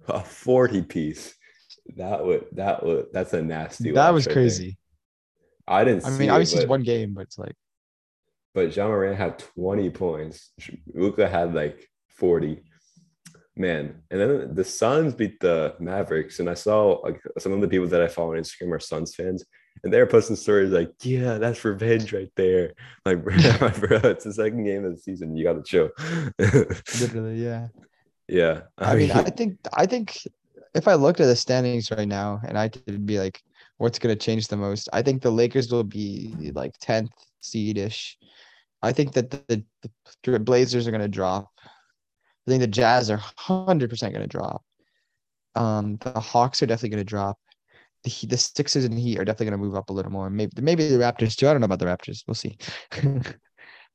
a 0.07 0.19
40 0.21 0.81
piece. 0.83 1.35
That 1.97 2.25
would 2.25 2.45
that 2.53 2.83
would 2.83 3.07
that's 3.13 3.33
a 3.33 3.41
nasty. 3.41 3.91
That 3.91 4.13
was 4.13 4.25
right 4.25 4.33
there. 4.33 4.43
crazy. 4.43 4.77
I 5.67 5.83
didn't. 5.83 6.05
I 6.05 6.09
mean, 6.11 6.29
it, 6.29 6.31
obviously 6.31 6.57
but, 6.57 6.63
it's 6.63 6.69
one 6.69 6.83
game, 6.83 7.13
but 7.13 7.21
it's 7.21 7.37
like 7.37 7.55
but 8.55 8.71
John 8.71 8.87
Moran 8.87 9.15
had 9.15 9.37
20 9.37 9.89
points. 9.91 10.51
Luka 10.93 11.27
had 11.27 11.53
like 11.53 11.87
40. 12.07 12.63
Man, 13.57 14.01
and 14.11 14.19
then 14.19 14.53
the 14.55 14.65
Suns 14.65 15.13
beat 15.13 15.39
the 15.39 15.75
Mavericks, 15.79 16.39
and 16.39 16.49
I 16.49 16.55
saw 16.55 16.99
like 17.03 17.21
some 17.37 17.53
of 17.53 17.61
the 17.61 17.69
people 17.69 17.87
that 17.87 18.01
I 18.01 18.07
follow 18.09 18.33
on 18.33 18.37
Instagram 18.37 18.73
are 18.73 18.81
Suns 18.81 19.15
fans, 19.15 19.45
and 19.81 19.93
they're 19.93 20.05
posting 20.05 20.35
stories 20.35 20.71
like, 20.71 20.91
"Yeah, 21.03 21.37
that's 21.37 21.63
revenge 21.63 22.11
right 22.11 22.29
there." 22.35 22.73
Like, 23.05 23.23
bro, 23.23 23.37
bro 23.79 24.09
it's 24.09 24.25
the 24.25 24.33
second 24.33 24.65
game 24.65 24.83
of 24.83 24.93
the 24.93 25.01
season. 25.01 25.37
You 25.37 25.45
got 25.45 25.53
to 25.53 25.63
chill. 25.63 25.89
literally, 26.99 27.41
yeah. 27.41 27.67
yeah, 28.27 28.63
I 28.77 28.95
mean, 28.95 29.11
I 29.11 29.23
think 29.23 29.57
I 29.71 29.85
think 29.85 30.17
if 30.75 30.87
I 30.87 30.93
looked 30.93 31.19
at 31.19 31.25
the 31.25 31.35
standings 31.35 31.89
right 31.89 32.07
now 32.07 32.41
and 32.47 32.57
I 32.57 32.69
could 32.69 33.05
be 33.05 33.19
like, 33.19 33.41
what's 33.77 33.99
gonna 33.99 34.15
change 34.15 34.47
the 34.47 34.57
most? 34.57 34.89
I 34.93 35.01
think 35.01 35.21
the 35.21 35.31
Lakers 35.31 35.71
will 35.71 35.83
be 35.83 36.51
like 36.53 36.73
tenth 36.79 37.11
seed 37.41 37.77
ish. 37.77 38.17
I 38.81 38.91
think 38.91 39.13
that 39.13 39.31
the, 39.31 39.63
the 40.23 40.39
Blazers 40.39 40.87
are 40.87 40.91
gonna 40.91 41.07
drop. 41.07 41.49
I 41.63 42.51
think 42.51 42.61
the 42.61 42.67
Jazz 42.67 43.09
are 43.09 43.21
hundred 43.37 43.89
percent 43.89 44.13
gonna 44.13 44.27
drop. 44.27 44.63
Um, 45.55 45.97
the 46.01 46.19
Hawks 46.19 46.61
are 46.61 46.67
definitely 46.67 46.89
gonna 46.89 47.03
drop. 47.03 47.39
The 48.03 48.27
the 48.27 48.37
Sixers 48.37 48.85
and 48.85 48.99
Heat 48.99 49.17
are 49.17 49.25
definitely 49.25 49.47
gonna 49.47 49.63
move 49.63 49.75
up 49.75 49.89
a 49.89 49.93
little 49.93 50.11
more. 50.11 50.29
Maybe 50.29 50.61
maybe 50.61 50.87
the 50.87 50.97
Raptors 50.97 51.35
too. 51.35 51.47
I 51.47 51.53
don't 51.53 51.61
know 51.61 51.65
about 51.65 51.79
the 51.79 51.85
Raptors. 51.85 52.23
We'll 52.27 52.35
see. 52.35 52.57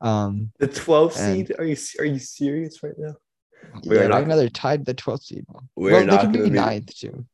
um, 0.00 0.50
the 0.58 0.68
12th 0.68 1.18
and- 1.18 1.46
seed. 1.46 1.58
Are 1.58 1.64
you 1.64 1.76
are 1.98 2.04
you 2.06 2.18
serious 2.18 2.82
right 2.82 2.94
now? 2.98 3.14
Yeah, 3.62 3.80
We're 3.84 4.00
right 4.00 4.08
not- 4.08 4.26
now 4.26 4.36
they're 4.36 4.48
tied 4.48 4.84
the 4.84 4.94
twelfth 4.94 5.24
seed. 5.24 5.44
We're 5.76 5.92
well, 5.92 6.00
they 6.00 6.06
not 6.06 6.20
could 6.20 6.32
gonna 6.32 6.44
be 6.44 6.50
be. 6.50 6.56
ninth 6.56 6.94
too. 6.96 7.24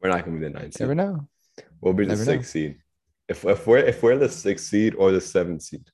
We're 0.00 0.08
not 0.10 0.24
gonna 0.24 0.38
be 0.38 0.44
the 0.44 0.50
ninth 0.50 0.74
seed. 0.74 0.80
Never 0.80 0.94
know. 0.94 1.28
We'll 1.80 1.92
be 1.94 2.04
the 2.04 2.10
Never 2.10 2.24
know. 2.24 2.32
sixth 2.32 2.50
seed. 2.50 2.78
If 3.28 3.44
if 3.44 3.66
we're 3.66 3.78
if 3.78 4.02
we're 4.02 4.16
the 4.18 4.28
sixth 4.28 4.66
seed 4.66 4.94
or 4.96 5.12
the 5.12 5.20
seventh 5.20 5.62
seed, 5.62 5.84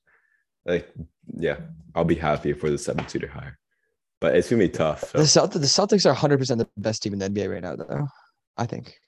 like 0.65 0.89
yeah, 1.35 1.57
I'll 1.95 2.05
be 2.05 2.15
happy 2.15 2.49
if 2.49 2.63
we're 2.63 2.71
the 2.71 2.77
seventh 2.77 3.09
seed 3.09 3.23
or 3.23 3.27
higher. 3.29 3.57
But 4.19 4.35
it's 4.35 4.49
gonna 4.49 4.59
be 4.63 4.69
tough. 4.69 5.11
The 5.13 5.25
so- 5.25 5.47
Celtics, 5.47 5.53
the 5.53 5.59
Celtics 5.61 6.05
are 6.05 6.09
100 6.09 6.39
percent 6.39 6.59
the 6.59 6.67
best 6.77 7.03
team 7.03 7.13
in 7.13 7.19
the 7.19 7.29
NBA 7.29 7.51
right 7.51 7.61
now, 7.61 7.75
though. 7.75 8.07
I 8.57 8.65
think. 8.65 8.99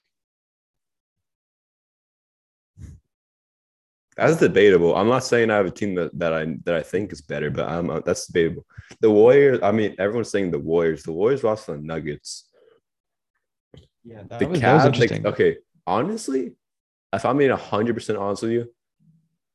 That's 4.16 4.36
debatable. 4.36 4.94
I'm 4.94 5.08
not 5.08 5.24
saying 5.24 5.50
I 5.50 5.56
have 5.56 5.66
a 5.66 5.70
team 5.70 5.94
that, 5.94 6.16
that 6.18 6.34
I 6.34 6.56
that 6.64 6.74
I 6.74 6.82
think 6.82 7.12
is 7.12 7.22
better, 7.22 7.50
but 7.50 7.68
I'm 7.68 7.88
uh, 7.88 8.00
that's 8.00 8.26
debatable. 8.26 8.66
The 9.00 9.10
Warriors. 9.10 9.60
I 9.62 9.72
mean, 9.72 9.94
everyone's 9.98 10.30
saying 10.30 10.50
the 10.50 10.58
Warriors. 10.58 11.02
The 11.02 11.12
Warriors 11.12 11.42
lost 11.42 11.66
to 11.66 11.72
the 11.72 11.78
Nuggets. 11.78 12.48
Yeah, 14.04 14.22
The 14.24 14.46
Cavs. 14.46 14.98
Like, 14.98 15.24
okay, 15.24 15.56
honestly, 15.86 16.52
if 17.12 17.24
I'm 17.24 17.38
being 17.38 17.50
hundred 17.50 17.94
percent 17.94 18.18
honest 18.18 18.42
with 18.42 18.52
you, 18.52 18.74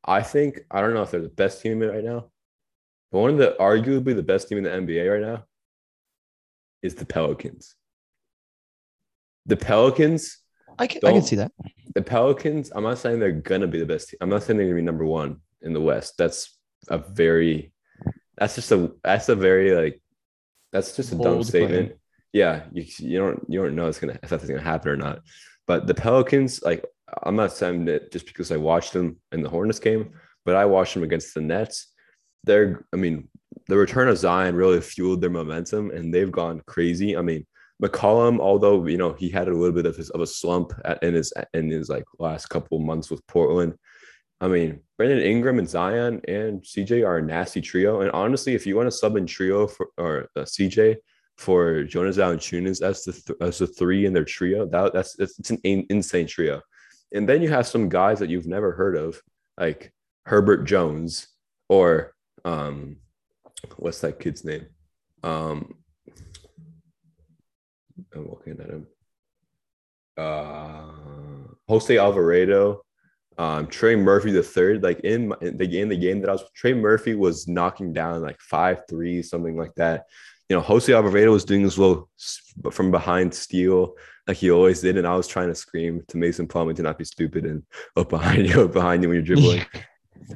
I 0.03 0.23
think 0.23 0.61
I 0.71 0.81
don't 0.81 0.93
know 0.93 1.03
if 1.03 1.11
they're 1.11 1.21
the 1.21 1.29
best 1.29 1.61
team 1.61 1.79
right 1.81 2.03
now, 2.03 2.31
but 3.11 3.19
one 3.19 3.31
of 3.31 3.37
the 3.37 3.55
arguably 3.59 4.15
the 4.15 4.23
best 4.23 4.47
team 4.47 4.57
in 4.57 4.63
the 4.63 4.71
NBA 4.71 5.11
right 5.11 5.21
now 5.21 5.43
is 6.81 6.95
the 6.95 7.05
Pelicans. 7.05 7.75
The 9.45 9.57
Pelicans 9.57 10.39
I 10.79 10.87
can, 10.87 11.01
I 11.05 11.11
can 11.11 11.21
see 11.21 11.35
that. 11.37 11.51
the 11.95 12.01
Pelicans, 12.01 12.71
I'm 12.75 12.83
not 12.83 12.97
saying 12.97 13.19
they're 13.19 13.31
gonna 13.31 13.67
be 13.67 13.79
the 13.79 13.85
best 13.85 14.09
team. 14.09 14.17
I'm 14.21 14.29
not 14.29 14.43
saying 14.43 14.57
they're 14.57 14.67
gonna 14.67 14.79
be 14.79 14.85
number 14.85 15.05
one 15.05 15.41
in 15.61 15.73
the 15.73 15.81
West. 15.81 16.15
That's 16.17 16.57
a 16.89 16.97
very 16.97 17.73
that's 18.37 18.55
just 18.55 18.71
a 18.71 18.91
that's 19.03 19.29
a 19.29 19.35
very 19.35 19.73
like 19.73 20.01
that's 20.71 20.95
just 20.95 21.11
a 21.11 21.15
dumb 21.15 21.43
statement. 21.43 21.87
claim. 21.87 21.99
Yeah, 22.33 22.63
you, 22.71 22.85
you 22.99 23.17
don't 23.19 23.43
you 23.47 23.61
don't 23.61 23.75
know 23.75 23.87
it's 23.87 23.99
gonna 23.99 24.19
if 24.21 24.29
that's 24.29 24.45
gonna 24.45 24.61
happen 24.61 24.91
or 24.91 24.97
not. 24.97 25.21
But 25.65 25.87
the 25.87 25.93
Pelicans, 25.93 26.61
like 26.61 26.85
I'm 27.23 27.35
not 27.35 27.53
saying 27.53 27.85
that 27.85 28.11
just 28.11 28.25
because 28.27 28.51
I 28.51 28.57
watched 28.57 28.93
them 28.93 29.17
in 29.31 29.41
the 29.41 29.49
Hornets 29.49 29.79
game, 29.79 30.11
but 30.45 30.55
I 30.55 30.65
watched 30.65 30.93
them 30.93 31.03
against 31.03 31.33
the 31.33 31.41
Nets. 31.41 31.93
They're 32.43 32.85
I 32.93 32.97
mean, 32.97 33.27
the 33.67 33.77
return 33.77 34.07
of 34.07 34.17
Zion 34.17 34.55
really 34.55 34.81
fueled 34.81 35.21
their 35.21 35.29
momentum 35.29 35.91
and 35.91 36.13
they've 36.13 36.31
gone 36.31 36.61
crazy. 36.67 37.17
I 37.17 37.21
mean, 37.21 37.45
McCollum, 37.83 38.39
although 38.39 38.85
you 38.87 38.97
know 38.97 39.13
he 39.13 39.29
had 39.29 39.47
a 39.47 39.53
little 39.53 39.75
bit 39.75 39.85
of 39.85 39.95
his 39.95 40.09
of 40.11 40.21
a 40.21 40.27
slump 40.27 40.73
at, 40.85 41.01
in 41.03 41.13
his 41.13 41.31
in 41.53 41.69
his 41.69 41.89
like 41.89 42.05
last 42.19 42.47
couple 42.47 42.79
months 42.79 43.09
with 43.09 43.25
Portland. 43.27 43.77
I 44.39 44.47
mean, 44.47 44.81
Brandon 44.97 45.19
Ingram 45.19 45.59
and 45.59 45.69
Zion 45.69 46.21
and 46.27 46.61
CJ 46.61 47.05
are 47.05 47.17
a 47.17 47.21
nasty 47.21 47.61
trio. 47.61 48.01
And 48.01 48.11
honestly, 48.11 48.53
if 48.53 48.67
you 48.67 48.75
want 48.75 48.87
to 48.87 48.91
sub 48.91 49.15
in 49.15 49.25
trio 49.25 49.67
for 49.67 49.89
or 49.97 50.29
uh, 50.35 50.41
CJ 50.41 50.97
for 51.37 51.83
Jonas 51.83 52.17
Valanciunas 52.17 52.81
as 52.81 53.03
the 53.03 53.13
th- 53.13 53.37
as 53.41 53.59
the 53.59 53.67
three 53.67 54.05
in 54.05 54.13
their 54.13 54.25
trio, 54.25 54.65
that 54.67 54.93
that's 54.93 55.19
it's, 55.19 55.49
an 55.49 55.59
in- 55.63 55.85
insane 55.89 56.27
trio. 56.27 56.61
And 57.13 57.27
then 57.27 57.41
you 57.41 57.49
have 57.49 57.67
some 57.67 57.89
guys 57.89 58.19
that 58.19 58.29
you've 58.29 58.47
never 58.47 58.73
heard 58.73 58.97
of, 58.97 59.21
like 59.57 59.93
Herbert 60.25 60.65
Jones 60.65 61.27
or 61.69 62.13
um, 62.43 62.97
what's 63.77 64.01
that 64.01 64.19
kid's 64.19 64.43
name? 64.43 64.67
Um, 65.23 65.75
I'm 68.13 68.29
looking 68.29 68.59
at 68.59 68.69
him. 68.69 68.87
Uh, 70.17 71.53
Jose 71.67 71.97
Alvarado, 71.97 72.81
um, 73.37 73.67
Trey 73.67 73.95
Murphy 73.95 74.31
the 74.31 74.43
third. 74.43 74.83
Like 74.83 75.01
in, 75.01 75.29
my, 75.29 75.35
in 75.41 75.57
the 75.57 75.67
game, 75.67 75.89
the 75.89 75.97
game 75.97 76.21
that 76.21 76.29
I 76.29 76.33
was 76.33 76.43
Trey 76.55 76.73
Murphy 76.73 77.15
was 77.15 77.47
knocking 77.47 77.93
down 77.93 78.21
like 78.21 78.39
five 78.39 78.81
threes, 78.89 79.29
something 79.29 79.57
like 79.57 79.75
that. 79.75 80.05
You 80.49 80.55
know, 80.55 80.61
Jose 80.61 80.91
Alvarado 80.91 81.31
was 81.31 81.43
doing 81.43 81.63
this 81.63 81.77
little 81.77 82.09
from 82.71 82.89
behind 82.89 83.33
steal 83.33 83.95
like 84.27 84.37
he 84.37 84.51
always 84.51 84.81
did, 84.81 84.97
and 84.97 85.07
I 85.07 85.15
was 85.15 85.27
trying 85.27 85.47
to 85.47 85.55
scream 85.55 86.03
to 86.09 86.17
Mason 86.17 86.47
Plumlee 86.47 86.75
to 86.75 86.83
not 86.83 86.97
be 86.97 87.05
stupid 87.05 87.45
and 87.45 87.63
up 87.95 88.09
behind 88.09 88.47
you, 88.49 88.63
up 88.63 88.73
behind 88.73 89.01
you 89.01 89.09
when 89.09 89.15
you're 89.15 89.25
dribbling. 89.25 89.65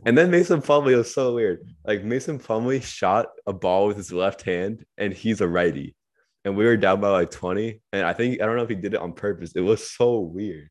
And 0.06 0.17
then 0.17 0.32
Mason 0.32 0.62
Plumlee 0.62 0.95
was 0.95 1.13
so 1.13 1.34
weird. 1.34 1.67
Like 1.84 2.04
Mason 2.04 2.39
Plumlee 2.39 2.82
shot 2.82 3.28
a 3.45 3.52
ball 3.52 3.88
with 3.88 3.97
his 3.97 4.13
left 4.13 4.43
hand, 4.43 4.86
and 4.97 5.12
he's 5.12 5.41
a 5.41 5.47
righty. 5.47 5.95
And 6.44 6.58
we 6.58 6.66
were 6.66 6.78
down 6.78 7.02
by 7.02 7.10
like 7.10 7.32
20. 7.32 7.82
And 7.94 8.06
I 8.06 8.14
think 8.14 8.42
I 8.42 8.46
don't 8.46 8.56
know 8.56 8.64
if 8.64 8.70
he 8.70 8.76
did 8.76 8.94
it 8.94 9.00
on 9.00 9.14
purpose. 9.14 9.54
It 9.56 9.62
was 9.62 9.90
so 9.90 10.20
weird. 10.20 10.70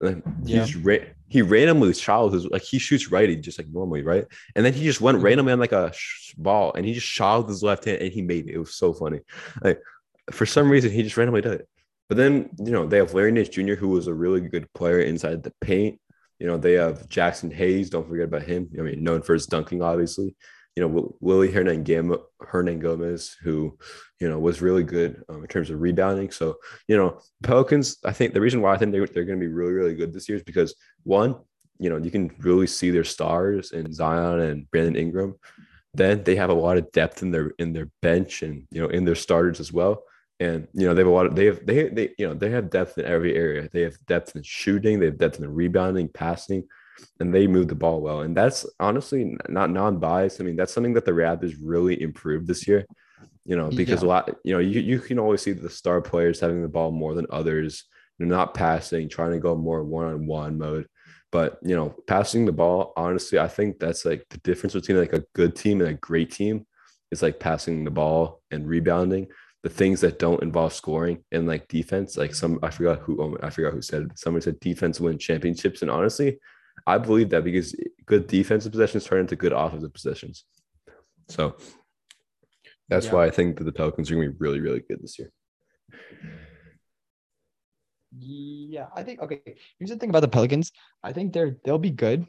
Like 0.00 0.22
he 0.44 0.54
Yeah. 0.54 0.64
just 0.64 0.84
ran, 0.84 1.06
he 1.28 1.42
randomly 1.42 1.88
his 1.88 2.08
like 2.08 2.62
he 2.62 2.78
shoots 2.78 3.10
righty 3.10 3.36
just 3.36 3.58
like 3.58 3.68
normally, 3.68 4.02
right? 4.02 4.26
And 4.54 4.64
then 4.64 4.74
he 4.74 4.84
just 4.84 5.00
went 5.00 5.16
mm-hmm. 5.16 5.24
randomly 5.24 5.52
on 5.52 5.58
like 5.58 5.72
a 5.72 5.90
sh- 5.94 6.34
ball 6.36 6.72
and 6.74 6.84
he 6.84 6.92
just 6.92 7.06
shot 7.06 7.38
with 7.38 7.48
his 7.48 7.62
left 7.62 7.84
hand 7.84 8.02
and 8.02 8.12
he 8.12 8.22
made 8.22 8.48
it. 8.48 8.54
It 8.54 8.58
was 8.58 8.74
so 8.74 8.92
funny. 8.92 9.20
Like 9.62 9.80
for 10.30 10.46
some 10.46 10.70
reason 10.70 10.90
he 10.90 11.02
just 11.02 11.16
randomly 11.16 11.40
did 11.40 11.52
it. 11.52 11.68
But 12.08 12.18
then 12.18 12.50
you 12.58 12.70
know 12.70 12.86
they 12.86 12.98
have 12.98 13.14
Larry 13.14 13.32
Nance 13.32 13.48
Jr. 13.48 13.74
who 13.74 13.88
was 13.88 14.06
a 14.06 14.14
really 14.14 14.40
good 14.40 14.72
player 14.74 15.00
inside 15.00 15.42
the 15.42 15.52
paint. 15.60 15.98
You 16.38 16.46
know 16.46 16.58
they 16.58 16.74
have 16.74 17.08
Jaxson 17.08 17.52
Hayes. 17.52 17.90
Don't 17.90 18.08
forget 18.08 18.26
about 18.26 18.42
him. 18.42 18.68
I 18.78 18.82
mean, 18.82 19.02
known 19.02 19.22
for 19.22 19.32
his 19.32 19.46
dunking, 19.46 19.82
obviously. 19.82 20.36
You 20.76 20.86
know 20.86 21.16
Willy 21.20 21.50
Hernan 21.50 21.84
Hernan 22.40 22.78
Gomez, 22.78 23.36
who 23.42 23.78
you 24.20 24.28
know 24.28 24.38
was 24.38 24.60
really 24.60 24.82
good 24.82 25.24
um, 25.28 25.42
in 25.42 25.48
terms 25.48 25.70
of 25.70 25.80
rebounding. 25.80 26.30
So 26.30 26.56
you 26.86 26.96
know 26.96 27.20
Pelicans. 27.42 27.96
I 28.04 28.12
think 28.12 28.34
the 28.34 28.40
reason 28.40 28.60
why 28.60 28.74
I 28.74 28.78
think 28.78 28.92
they're, 28.92 29.06
they're 29.06 29.24
going 29.24 29.40
to 29.40 29.46
be 29.46 29.52
really 29.52 29.72
really 29.72 29.94
good 29.94 30.12
this 30.12 30.28
year 30.28 30.36
is 30.36 30.44
because 30.44 30.74
one, 31.04 31.36
you 31.78 31.88
know, 31.88 31.96
you 31.96 32.10
can 32.10 32.30
really 32.38 32.66
see 32.66 32.90
their 32.90 33.04
stars 33.04 33.72
in 33.72 33.92
Zion 33.92 34.40
and 34.40 34.70
Brandon 34.70 34.96
Ingram. 34.96 35.34
Then 35.94 36.22
they 36.24 36.36
have 36.36 36.50
a 36.50 36.54
lot 36.54 36.76
of 36.76 36.92
depth 36.92 37.22
in 37.22 37.30
their 37.30 37.52
in 37.58 37.72
their 37.72 37.88
bench 38.02 38.42
and 38.42 38.66
you 38.70 38.82
know 38.82 38.88
in 38.88 39.04
their 39.04 39.14
starters 39.14 39.60
as 39.60 39.72
well 39.72 40.02
and 40.40 40.68
you 40.74 40.86
know 40.86 40.94
they 40.94 41.00
have 41.00 41.08
a 41.08 41.10
lot 41.10 41.26
of 41.26 41.34
they 41.34 41.46
have 41.46 41.64
they 41.64 41.88
they 41.88 42.14
you 42.18 42.26
know 42.26 42.34
they 42.34 42.50
have 42.50 42.70
depth 42.70 42.98
in 42.98 43.04
every 43.04 43.34
area. 43.34 43.68
They 43.72 43.82
have 43.82 43.96
depth 44.06 44.36
in 44.36 44.42
shooting, 44.42 44.98
they 44.98 45.06
have 45.06 45.18
depth 45.18 45.40
in 45.40 45.52
rebounding, 45.52 46.08
passing, 46.08 46.66
and 47.20 47.34
they 47.34 47.46
move 47.46 47.68
the 47.68 47.74
ball 47.74 48.00
well. 48.00 48.20
And 48.20 48.36
that's 48.36 48.66
honestly 48.80 49.36
not 49.48 49.70
non-biased. 49.70 50.40
I 50.40 50.44
mean, 50.44 50.56
that's 50.56 50.72
something 50.72 50.94
that 50.94 51.04
the 51.04 51.12
Raptors 51.12 51.56
really 51.60 52.00
improved 52.00 52.46
this 52.46 52.66
year. 52.66 52.86
You 53.44 53.56
know, 53.56 53.70
because 53.70 54.02
a 54.02 54.06
lot 54.06 54.28
you 54.42 54.52
know 54.52 54.58
you 54.58 54.80
you 54.80 54.98
can 54.98 55.20
always 55.20 55.40
see 55.40 55.52
the 55.52 55.70
star 55.70 56.00
players 56.00 56.40
having 56.40 56.62
the 56.62 56.68
ball 56.68 56.90
more 56.90 57.14
than 57.14 57.26
others. 57.30 57.84
They're 58.18 58.26
not 58.26 58.54
passing, 58.54 59.08
trying 59.08 59.32
to 59.32 59.38
go 59.38 59.54
more 59.54 59.84
one-on-one 59.84 60.58
mode. 60.58 60.88
But 61.30 61.58
you 61.62 61.76
know, 61.76 61.94
passing 62.08 62.44
the 62.44 62.52
ball, 62.52 62.92
honestly, 62.96 63.38
I 63.38 63.46
think 63.46 63.78
that's 63.78 64.04
like 64.04 64.26
the 64.30 64.38
difference 64.38 64.74
between 64.74 64.98
like 64.98 65.12
a 65.12 65.24
good 65.34 65.54
team 65.54 65.80
and 65.80 65.90
a 65.90 65.94
great 65.94 66.32
team 66.32 66.66
is 67.12 67.22
like 67.22 67.38
passing 67.38 67.84
the 67.84 67.90
ball 67.90 68.40
and 68.50 68.66
rebounding 68.66 69.28
the 69.62 69.68
things 69.70 70.00
that 70.00 70.18
don't 70.18 70.42
involve 70.42 70.72
scoring 70.72 71.24
and 71.32 71.48
like 71.48 71.66
defense 71.66 72.16
like 72.16 72.32
some 72.32 72.56
i 72.62 72.70
forgot 72.70 73.00
who 73.00 73.20
oh, 73.20 73.36
i 73.42 73.50
forgot 73.50 73.72
who 73.72 73.82
said 73.82 74.02
it. 74.02 74.16
someone 74.16 74.40
said 74.40 74.60
defense 74.60 75.00
win 75.00 75.18
championships 75.18 75.82
and 75.82 75.90
honestly 75.90 76.38
i 76.86 76.98
believe 76.98 77.30
that 77.30 77.44
because 77.44 77.74
good 78.06 78.26
defensive 78.26 78.72
possessions 78.72 79.04
turn 79.04 79.20
into 79.20 79.36
good 79.36 79.52
offensive 79.52 79.92
possessions 79.92 80.44
so 81.28 81.56
that's 82.88 83.06
Yeah. 83.06 83.12
why 83.14 83.26
i 83.26 83.30
think 83.30 83.58
that 83.58 83.64
the 83.64 83.72
pelicans 83.72 84.10
are 84.10 84.14
going 84.14 84.28
to 84.28 84.32
be 84.32 84.38
really 84.38 84.60
really 84.60 84.80
good 84.88 85.00
this 85.02 85.18
year 85.18 85.32
Yeah, 88.18 88.86
I 88.96 89.02
think 89.02 89.20
okay. 89.20 89.42
Here's 89.78 89.90
the 89.90 89.96
thing 89.96 90.08
about 90.10 90.20
the 90.20 90.28
Pelicans. 90.28 90.72
I 91.02 91.12
think 91.12 91.32
they're 91.34 91.56
they'll 91.64 91.78
be 91.78 91.90
good 91.90 92.24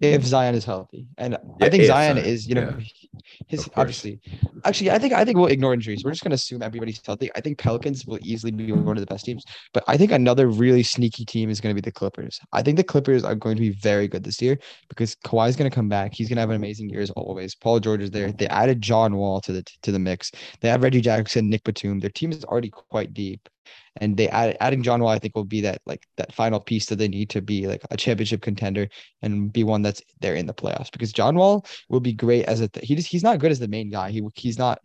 if 0.00 0.24
Zion 0.24 0.54
is 0.54 0.64
healthy, 0.64 1.06
and 1.18 1.36
I 1.60 1.68
think 1.68 1.84
Zion 1.84 2.16
Zion, 2.16 2.26
is 2.26 2.48
you 2.48 2.54
know 2.54 2.76
his 3.48 3.68
obviously. 3.76 4.20
Actually, 4.64 4.90
I 4.90 4.98
think 4.98 5.12
I 5.12 5.24
think 5.24 5.36
we'll 5.36 5.46
ignore 5.46 5.74
injuries. 5.74 6.02
We're 6.04 6.12
just 6.12 6.22
gonna 6.22 6.34
assume 6.34 6.62
everybody's 6.62 7.00
healthy. 7.04 7.30
I 7.36 7.40
think 7.40 7.58
Pelicans 7.58 8.06
will 8.06 8.18
easily 8.22 8.50
be 8.50 8.72
one 8.72 8.96
of 8.96 9.00
the 9.00 9.06
best 9.06 9.24
teams. 9.24 9.44
But 9.74 9.84
I 9.88 9.96
think 9.96 10.12
another 10.12 10.48
really 10.48 10.82
sneaky 10.82 11.24
team 11.24 11.50
is 11.50 11.60
gonna 11.60 11.74
be 11.74 11.80
the 11.80 11.92
Clippers. 11.92 12.40
I 12.52 12.62
think 12.62 12.76
the 12.76 12.84
Clippers 12.84 13.24
are 13.24 13.34
going 13.34 13.56
to 13.56 13.60
be 13.60 13.70
very 13.70 14.08
good 14.08 14.24
this 14.24 14.40
year 14.40 14.58
because 14.88 15.14
Kawhi's 15.16 15.56
gonna 15.56 15.70
come 15.70 15.88
back. 15.88 16.14
He's 16.14 16.28
gonna 16.28 16.40
have 16.40 16.50
an 16.50 16.56
amazing 16.56 16.88
year 16.88 17.00
as 17.00 17.10
always. 17.10 17.54
Paul 17.54 17.80
George 17.80 18.02
is 18.02 18.10
there. 18.10 18.32
They 18.32 18.48
added 18.48 18.80
John 18.80 19.16
Wall 19.16 19.40
to 19.42 19.52
the 19.52 19.64
to 19.82 19.92
the 19.92 19.98
mix. 19.98 20.32
They 20.60 20.68
have 20.68 20.82
Reggie 20.82 21.00
Jackson, 21.00 21.50
Nick 21.50 21.64
Batum. 21.64 22.00
Their 22.00 22.10
team 22.10 22.32
is 22.32 22.44
already 22.44 22.70
quite 22.70 23.12
deep. 23.12 23.48
And 23.96 24.16
they 24.16 24.28
add, 24.28 24.56
adding 24.60 24.82
John 24.82 25.02
Wall, 25.02 25.10
I 25.10 25.18
think, 25.18 25.34
will 25.34 25.44
be 25.44 25.60
that 25.62 25.80
like 25.86 26.06
that 26.16 26.32
final 26.32 26.60
piece 26.60 26.86
that 26.86 26.96
they 26.96 27.08
need 27.08 27.30
to 27.30 27.42
be 27.42 27.66
like 27.66 27.82
a 27.90 27.96
championship 27.96 28.42
contender 28.42 28.88
and 29.22 29.52
be 29.52 29.64
one 29.64 29.82
that's 29.82 30.02
there 30.20 30.34
in 30.34 30.46
the 30.46 30.54
playoffs. 30.54 30.90
Because 30.90 31.12
John 31.12 31.36
Wall 31.36 31.66
will 31.88 32.00
be 32.00 32.12
great 32.12 32.44
as 32.46 32.60
a 32.60 32.68
th- 32.68 32.86
he 32.86 32.94
just 32.94 33.08
he's 33.08 33.24
not 33.24 33.38
good 33.38 33.50
as 33.50 33.58
the 33.58 33.68
main 33.68 33.90
guy. 33.90 34.10
He 34.10 34.22
he's 34.34 34.58
not 34.58 34.80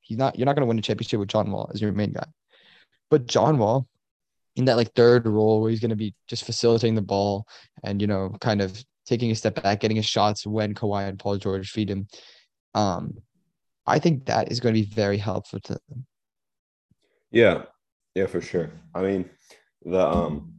he's 0.00 0.18
not 0.18 0.38
you're 0.38 0.46
not 0.46 0.56
going 0.56 0.62
to 0.62 0.68
win 0.68 0.78
a 0.78 0.82
championship 0.82 1.20
with 1.20 1.28
John 1.28 1.50
Wall 1.50 1.70
as 1.72 1.80
your 1.80 1.92
main 1.92 2.12
guy. 2.12 2.26
But 3.10 3.26
John 3.26 3.58
Wall 3.58 3.86
in 4.56 4.64
that 4.66 4.76
like 4.76 4.92
third 4.94 5.26
role 5.26 5.60
where 5.60 5.70
he's 5.70 5.80
going 5.80 5.90
to 5.90 5.96
be 5.96 6.14
just 6.26 6.44
facilitating 6.44 6.94
the 6.94 7.02
ball 7.02 7.46
and 7.82 8.00
you 8.00 8.06
know 8.06 8.36
kind 8.40 8.60
of 8.60 8.84
taking 9.06 9.30
a 9.30 9.34
step 9.34 9.60
back, 9.60 9.80
getting 9.80 9.96
his 9.96 10.06
shots 10.06 10.46
when 10.46 10.74
Kawhi 10.74 11.08
and 11.08 11.18
Paul 11.18 11.36
George 11.36 11.70
feed 11.70 11.90
him. 11.90 12.06
Um, 12.74 13.18
I 13.86 13.98
think 13.98 14.26
that 14.26 14.52
is 14.52 14.60
going 14.60 14.74
to 14.74 14.80
be 14.80 14.86
very 14.86 15.18
helpful 15.18 15.58
to 15.60 15.72
them. 15.72 16.06
Yeah, 17.32 17.62
yeah, 18.14 18.26
for 18.26 18.40
sure. 18.40 18.70
I 18.94 19.02
mean, 19.02 19.30
the 19.84 20.06
um, 20.06 20.52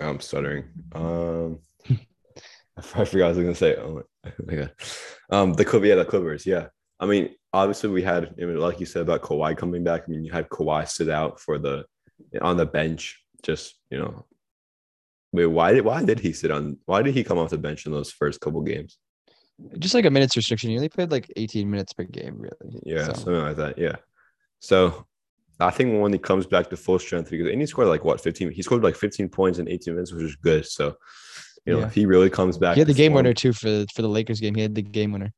I'm 0.00 0.20
stuttering. 0.20 0.64
Um, 0.92 1.58
I 2.76 2.82
forgot 2.82 3.12
what 3.14 3.22
I 3.22 3.28
was 3.28 3.38
gonna 3.38 3.54
say. 3.54 3.76
Oh 3.76 4.02
my 4.46 4.54
god. 4.54 4.72
Um, 5.30 5.52
the 5.54 5.64
Clippers, 5.64 5.88
yeah, 5.88 5.94
the 5.96 6.04
Clippers, 6.04 6.46
yeah. 6.46 6.68
I 7.00 7.06
mean, 7.06 7.30
obviously 7.52 7.90
we 7.90 8.02
had, 8.02 8.34
I 8.40 8.44
mean, 8.44 8.58
like 8.58 8.80
you 8.80 8.86
said 8.86 9.02
about 9.02 9.22
Kawhi 9.22 9.56
coming 9.56 9.84
back. 9.84 10.02
I 10.06 10.10
mean, 10.10 10.24
you 10.24 10.32
had 10.32 10.48
Kawhi 10.48 10.88
sit 10.88 11.08
out 11.08 11.40
for 11.40 11.58
the 11.58 11.84
on 12.40 12.56
the 12.56 12.66
bench. 12.66 13.22
Just 13.42 13.76
you 13.90 13.98
know, 13.98 14.26
wait, 15.32 15.46
why 15.46 15.72
did 15.72 15.84
why 15.84 16.04
did 16.04 16.20
he 16.20 16.32
sit 16.32 16.50
on? 16.50 16.78
Why 16.86 17.02
did 17.02 17.14
he 17.14 17.24
come 17.24 17.38
off 17.38 17.50
the 17.50 17.58
bench 17.58 17.86
in 17.86 17.92
those 17.92 18.10
first 18.10 18.40
couple 18.40 18.60
games? 18.62 18.98
Just 19.78 19.94
like 19.94 20.04
a 20.04 20.10
minutes 20.10 20.36
restriction. 20.36 20.70
He 20.70 20.76
only 20.76 20.88
played 20.88 21.10
like 21.10 21.32
18 21.36 21.68
minutes 21.68 21.92
per 21.92 22.04
game, 22.04 22.36
really. 22.38 22.80
Yeah, 22.84 23.06
So- 23.06 23.12
something 23.14 23.42
like 23.42 23.56
that. 23.56 23.78
Yeah. 23.78 23.96
So 24.60 25.06
I 25.60 25.70
think 25.70 26.00
when 26.00 26.12
he 26.12 26.18
comes 26.18 26.46
back 26.46 26.70
to 26.70 26.76
full 26.76 26.98
strength, 26.98 27.30
because 27.30 27.48
and 27.50 27.60
he 27.60 27.66
scored 27.66 27.88
like 27.88 28.04
what 28.04 28.20
15, 28.20 28.52
he 28.52 28.62
scored 28.62 28.82
like 28.84 28.94
15 28.96 29.28
points 29.28 29.58
in 29.58 29.68
18 29.68 29.94
minutes, 29.94 30.12
which 30.12 30.24
is 30.24 30.36
good. 30.36 30.64
So 30.66 30.94
you 31.66 31.72
know, 31.72 31.80
Yeah. 31.80 31.86
if 31.86 31.94
he 31.94 32.06
really 32.06 32.30
comes 32.30 32.56
back, 32.58 32.74
He 32.74 32.80
had 32.80 32.88
the 32.88 32.94
game 32.94 33.12
form- 33.12 33.24
winner 33.24 33.34
too 33.34 33.52
for 33.52 33.84
for 33.94 34.02
the 34.02 34.08
Lakers 34.08 34.40
game. 34.40 34.54
He 34.54 34.62
had 34.62 34.74
the 34.74 34.82
game 34.82 35.12
winner, 35.12 35.32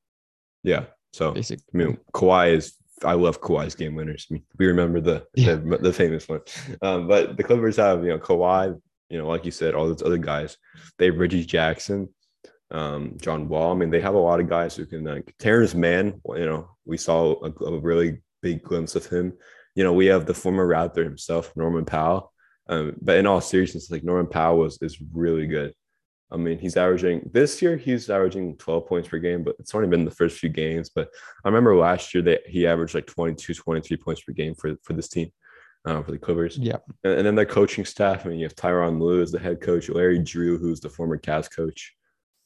Yeah. 0.62 0.85
So 1.12 1.30
I 1.30 1.35
basically. 1.35 1.64
mean, 1.72 1.98
Kawhi 2.14 2.54
is. 2.54 2.74
I 3.02 3.14
love 3.14 3.40
Kawhi's 3.40 3.74
game 3.74 3.94
winners. 3.94 4.26
I 4.30 4.42
we 4.59 4.66
remember 4.66 5.00
the, 5.00 5.26
Yeah. 5.35 5.54
the 5.54 5.78
the 5.78 5.92
famous 5.92 6.28
one. 6.28 6.40
Um, 6.83 7.09
but 7.09 7.37
the 7.38 7.42
Clippers 7.42 7.76
have 7.78 8.04
you 8.04 8.11
know 8.11 8.18
Kawhi, 8.18 8.78
you 9.09 9.18
know, 9.18 9.26
like 9.26 9.44
you 9.46 9.50
said, 9.50 9.74
all 9.74 9.88
those 9.88 10.02
other 10.02 10.18
guys. 10.18 10.59
They 10.98 11.06
have 11.06 11.18
Reggie 11.18 11.44
Jackson, 11.46 12.11
um, 12.70 13.16
John 13.20 13.48
Wall. 13.48 13.72
I 13.72 13.74
mean, 13.74 13.90
they 13.90 14.00
have 14.02 14.14
a 14.14 14.18
lot 14.18 14.38
of 14.40 14.48
guys 14.50 14.76
who 14.76 14.85
can 14.87 15.02
like 15.04 15.35
Terance 15.38 15.74
Mann. 15.74 16.20
You 16.37 16.44
know, 16.44 16.68
we 16.85 16.96
saw 16.98 17.42
a, 17.42 17.50
a 17.64 17.80
really 17.80 18.20
big 18.42 18.62
glimpse 18.62 18.94
of 18.94 19.06
him. 19.06 19.33
You 19.74 19.85
know, 19.85 19.92
we 19.92 20.06
have 20.06 20.26
the 20.26 20.35
former 20.35 20.66
Raptor 20.66 21.04
himself, 21.04 21.52
Norman 21.56 21.85
Powell. 21.85 22.33
Um, 22.68 22.94
but 23.00 23.18
in 23.18 23.26
all 23.26 23.40
seriousness, 23.40 23.90
like 23.90 24.04
Norman 24.04 24.28
Powell 24.28 24.59
was 24.59 24.78
is 24.80 24.98
really 25.12 25.46
good. 25.46 25.74
I 26.33 26.37
mean, 26.37 26.59
he's 26.59 26.76
averaging 26.76 27.28
this 27.33 27.61
year, 27.61 27.76
he's 27.76 28.09
averaging 28.09 28.56
12 28.56 28.87
points 28.87 29.09
per 29.09 29.18
game, 29.18 29.42
but 29.42 29.56
it's 29.59 29.74
only 29.74 29.88
been 29.88 30.04
the 30.04 30.11
first 30.12 30.38
few 30.38 30.48
games. 30.48 30.88
But 30.88 31.09
I 31.44 31.48
remember 31.48 31.74
last 31.76 32.14
year 32.14 32.22
that 32.24 32.42
he 32.46 32.66
averaged 32.66 32.94
like 32.94 33.06
22, 33.06 33.54
23 33.54 33.96
points 33.96 34.22
per 34.22 34.33
game 34.33 34.54
for, 34.54 34.76
for 34.85 34.92
this 34.92 35.09
team, 35.09 35.33
uh, 35.85 36.02
for 36.02 36.12
the 36.12 36.18
Clippers. 36.18 36.56
Yeah. 36.56 36.76
And, 37.02 37.14
and 37.14 37.26
then 37.26 37.35
their 37.35 37.46
coaching 37.46 37.85
staff, 37.85 38.24
I 38.24 38.28
mean, 38.28 38.38
you 38.38 38.44
have 38.44 38.54
Tyronn 38.54 39.00
Lue 39.00 39.22
as 39.22 39.33
the 39.33 39.40
head 39.40 39.61
coach, 39.61 39.88
Larry 39.88 40.20
Drew, 40.20 40.56
who's 40.56 40.78
the 40.78 40.88
former 40.88 41.18
Cavs 41.18 41.50
coach, 41.50 41.94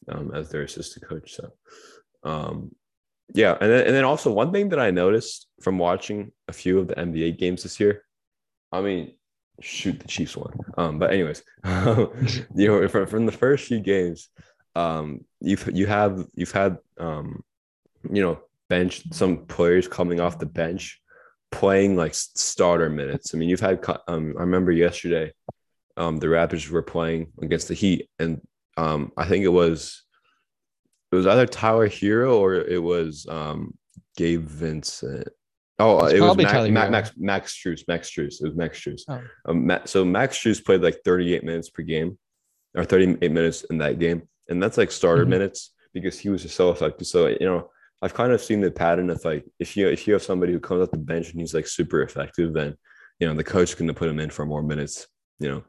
um, 0.09 0.35
as 0.35 0.49
their 0.49 0.63
assistant 0.63 1.07
coach. 1.07 1.35
So, 1.35 1.53
um, 2.23 2.75
yeah. 3.33 3.57
And 3.61 3.71
then, 3.71 3.87
and 3.87 3.95
then 3.95 4.05
also 4.05 4.33
one 4.33 4.53
thing 4.53 4.69
that 4.71 4.81
I 4.81 4.91
noticed 4.91 5.47
from 5.61 5.79
watching 5.79 6.33
a 6.49 6.53
few 6.53 6.79
of 6.79 6.89
the 6.89 6.95
NBA 6.95 7.39
games 7.39 7.63
this 7.63 7.81
year, 7.81 8.03
I 8.73 8.81
mean, 8.81 9.13
shoot, 9.61 10.01
the 10.01 10.09
Chiefs 10.09 10.37
won. 10.37 10.53
Um, 10.77 10.99
but 10.99 11.13
anyways, 11.13 11.43
you 12.55 12.69
know, 12.69 12.89
from, 12.89 13.07
from 13.07 13.27
the 13.27 13.33
first 13.33 13.67
few 13.67 13.81
games, 13.81 14.29
um, 14.77 15.25
you've 15.41 15.71
you 15.73 15.87
have 15.87 16.27
you've 16.35 16.51
had 16.51 16.79
um, 16.99 17.45
you 18.11 18.23
know, 18.23 18.41
bench 18.69 19.03
some 19.13 19.47
players 19.47 19.87
coming 19.89 20.21
off 20.21 20.39
the 20.39 20.47
bench 20.47 21.01
playing 21.53 21.97
like 21.97 22.15
starter 22.15 22.91
minutes. 22.91 23.33
I 23.33 23.39
mean, 23.39 23.49
you've 23.49 23.61
had 23.61 23.85
um, 24.09 24.35
I 24.37 24.41
remember 24.41 24.73
yesterday, 24.73 25.33
um, 25.97 26.17
the 26.17 26.27
Raptors 26.27 26.69
were 26.69 26.83
playing 26.83 27.29
against 27.41 27.69
the 27.69 27.75
Heat, 27.75 28.09
and 28.19 28.41
um, 28.77 29.13
I 29.17 29.27
think 29.27 29.45
it 29.45 29.49
was 29.49 30.04
it 31.15 31.19
was 31.19 31.27
either 31.27 31.47
Tyler 31.47 31.89
Herro 31.89 32.37
or 32.39 32.55
it 32.55 32.83
was 32.83 33.27
um, 33.29 33.75
Gabe 34.17 34.45
Vincent. 34.47 35.29
Oh, 35.79 36.05
It's 36.05 36.15
it 36.15 36.21
was 36.21 36.37
probably 36.37 36.71
Max, 36.71 36.91
Max. 36.91 36.91
Max 36.91 37.13
Max 37.17 37.55
Strus. 37.57 37.83
Max 37.89 38.11
Strus. 38.11 38.41
It 38.41 38.45
was 38.47 38.55
Max 38.55 38.79
Strus. 38.81 39.03
Oh. 39.09 39.21
Um, 39.47 39.71
so 39.87 40.05
Max 40.05 40.39
Strus 40.39 40.65
played 40.65 40.83
like 40.83 40.99
38 41.05 41.43
minutes 41.45 41.69
per 41.71 41.83
game, 41.83 42.17
or 42.77 42.85
38 42.85 43.33
minutes 43.33 43.65
in 43.65 43.79
that 43.79 43.99
game, 43.99 44.23
and 44.49 44.63
that's 44.63 44.79
like 44.79 44.93
starter 44.93 45.25
Mhm. 45.25 45.31
minutes 45.31 45.73
because 45.93 46.19
he 46.19 46.29
was 46.29 46.43
just 46.43 46.55
so 46.57 46.71
effective. 46.71 47.07
So 47.07 47.27
you 47.27 47.39
know, 47.41 47.71
I've 48.03 48.15
kind 48.15 48.33
of 48.33 48.41
seen 48.41 48.61
the 48.61 48.71
pattern 48.71 49.11
of 49.11 49.25
like 49.25 49.45
if 49.59 49.77
you 49.77 49.89
if 49.89 50.07
you 50.07 50.13
have 50.13 50.23
somebody 50.23 50.53
who 50.53 50.61
comes 50.61 50.83
off 50.83 50.91
the 50.93 50.99
bench 50.99 51.31
and 51.31 51.41
he's 51.41 51.55
like 51.55 51.67
super 51.67 52.03
effective, 52.03 52.53
then 52.55 52.77
you 53.19 53.27
know 53.27 53.35
the 53.35 53.43
coach 53.45 53.71
is 53.71 53.75
going 53.75 53.89
to 53.89 53.95
put 53.95 54.09
him 54.09 54.21
in 54.21 54.31
for 54.31 54.47
more 54.47 54.63
minutes. 54.63 55.07
You 55.41 55.49
know, 55.51 55.65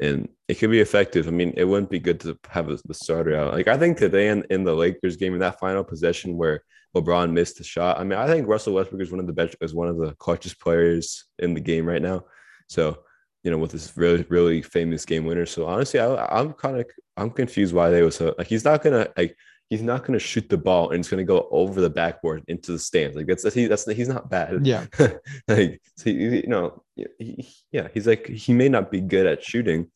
and 0.00 0.28
it 0.48 0.54
could 0.54 0.70
be 0.70 0.80
effective. 0.80 1.28
I 1.28 1.30
mean, 1.30 1.52
it 1.56 1.64
wouldn't 1.64 1.90
be 1.90 1.98
good 1.98 2.20
to 2.20 2.38
have 2.48 2.68
the 2.68 2.94
starter 2.94 3.36
out. 3.36 3.52
Like 3.52 3.68
I 3.68 3.76
think 3.76 3.98
today 3.98 4.28
in, 4.28 4.44
in 4.50 4.64
the 4.64 4.74
Lakers 4.74 5.16
game 5.16 5.34
in 5.34 5.40
that 5.40 5.58
final 5.58 5.84
possession 5.84 6.36
where 6.36 6.62
LeBron 6.96 7.32
missed 7.32 7.58
the 7.58 7.64
shot. 7.64 7.98
I 7.98 8.04
mean, 8.04 8.18
I 8.18 8.26
think 8.26 8.48
Russell 8.48 8.74
Westbrook 8.74 9.02
is 9.02 9.10
one 9.10 9.20
of 9.20 9.26
the 9.26 9.32
best, 9.32 9.56
is 9.60 9.74
one 9.74 9.88
of 9.88 9.98
the 9.98 10.12
clutchest 10.14 10.58
players 10.58 11.24
in 11.38 11.54
the 11.54 11.60
game 11.60 11.86
right 11.86 12.02
now. 12.02 12.24
So, 12.68 12.98
you 13.42 13.50
know, 13.50 13.58
with 13.58 13.72
this 13.72 13.96
really, 13.96 14.24
really 14.28 14.62
famous 14.62 15.04
game 15.04 15.24
winner. 15.24 15.46
So 15.46 15.66
honestly, 15.66 16.00
I, 16.00 16.26
I'm 16.26 16.52
kind 16.54 16.78
of, 16.78 16.86
I'm 17.16 17.30
confused 17.30 17.74
why 17.74 17.90
they 17.90 18.02
was 18.02 18.16
so 18.16 18.34
like 18.38 18.46
he's 18.46 18.64
not 18.64 18.82
gonna 18.82 19.08
like 19.16 19.36
he's 19.70 19.82
not 19.82 20.04
gonna 20.04 20.18
shoot 20.18 20.48
the 20.48 20.56
ball 20.56 20.90
and 20.90 21.00
it's 21.00 21.08
gonna 21.08 21.24
go 21.24 21.48
over 21.50 21.80
the 21.80 21.90
backboard 21.90 22.42
into 22.48 22.72
the 22.72 22.78
stands. 22.78 23.16
Like 23.16 23.26
that's 23.26 23.42
that's 23.42 23.54
he, 23.54 23.66
that's 23.66 23.90
he's 23.90 24.08
not 24.08 24.30
bad. 24.30 24.66
Yeah. 24.66 24.86
like 25.48 25.80
so, 25.96 26.10
you 26.10 26.46
know, 26.46 26.82
he, 26.96 27.48
yeah, 27.70 27.88
he's 27.92 28.06
like 28.06 28.26
he 28.26 28.52
may 28.52 28.68
not 28.68 28.90
be 28.90 29.00
good 29.00 29.26
at 29.26 29.44
shooting, 29.44 29.90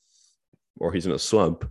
or 0.78 0.92
he's 0.92 1.06
in 1.06 1.12
a 1.12 1.18
slump, 1.18 1.68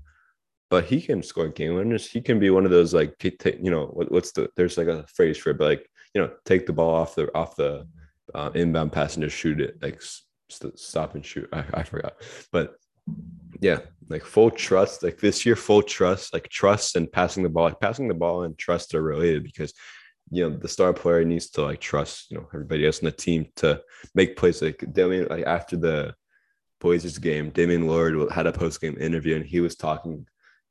but 0.69 0.85
he 0.85 1.01
can 1.01 1.21
score 1.21 1.47
game 1.49 1.75
winners. 1.75 2.09
He 2.09 2.21
can 2.21 2.39
be 2.39 2.49
one 2.49 2.65
of 2.65 2.71
those 2.71 2.93
like 2.93 3.15
you 3.21 3.71
know 3.71 3.87
what, 3.87 4.11
what's 4.11 4.31
the 4.31 4.49
there's 4.55 4.77
like 4.77 4.87
a 4.87 5.05
phrase 5.07 5.37
for 5.37 5.51
it, 5.51 5.57
but 5.57 5.65
like 5.65 5.89
you 6.13 6.21
know 6.21 6.31
take 6.45 6.65
the 6.65 6.73
ball 6.73 6.95
off 6.95 7.15
the 7.15 7.33
off 7.35 7.55
the 7.55 7.87
uh, 8.33 8.51
inbound 8.55 8.91
pass 8.91 9.15
and 9.15 9.23
just 9.23 9.37
shoot 9.37 9.61
it 9.61 9.77
like 9.81 10.01
st- 10.49 10.79
stop 10.79 11.15
and 11.15 11.25
shoot. 11.25 11.47
I, 11.53 11.63
I 11.73 11.83
forgot, 11.83 12.13
but 12.51 12.75
yeah, 13.59 13.79
like 14.09 14.25
full 14.25 14.51
trust. 14.51 15.03
Like 15.03 15.19
this 15.19 15.45
year, 15.45 15.55
full 15.55 15.81
trust. 15.81 16.33
Like 16.33 16.49
trust 16.49 16.95
and 16.95 17.11
passing 17.11 17.43
the 17.43 17.49
ball. 17.49 17.65
Like 17.65 17.79
passing 17.79 18.07
the 18.07 18.13
ball 18.13 18.43
and 18.43 18.57
trust 18.57 18.93
are 18.93 19.01
related 19.01 19.43
because 19.43 19.73
you 20.29 20.47
know 20.47 20.55
the 20.55 20.67
star 20.67 20.93
player 20.93 21.25
needs 21.25 21.49
to 21.51 21.61
like 21.61 21.81
trust 21.81 22.31
you 22.31 22.37
know 22.37 22.47
everybody 22.53 22.85
else 22.85 22.99
in 22.99 23.05
the 23.05 23.11
team 23.11 23.47
to 23.57 23.81
make 24.15 24.35
plays. 24.35 24.61
Like 24.61 24.83
Damian, 24.93 25.27
like 25.29 25.45
after 25.45 25.77
the 25.77 26.15
Blazers 26.79 27.17
game, 27.17 27.49
Damian 27.49 27.83
Lillard 27.83 28.31
had 28.31 28.47
a 28.47 28.51
post 28.51 28.81
game 28.81 28.97
interview 28.99 29.35
and 29.35 29.45
he 29.45 29.59
was 29.59 29.75
talking 29.75 30.25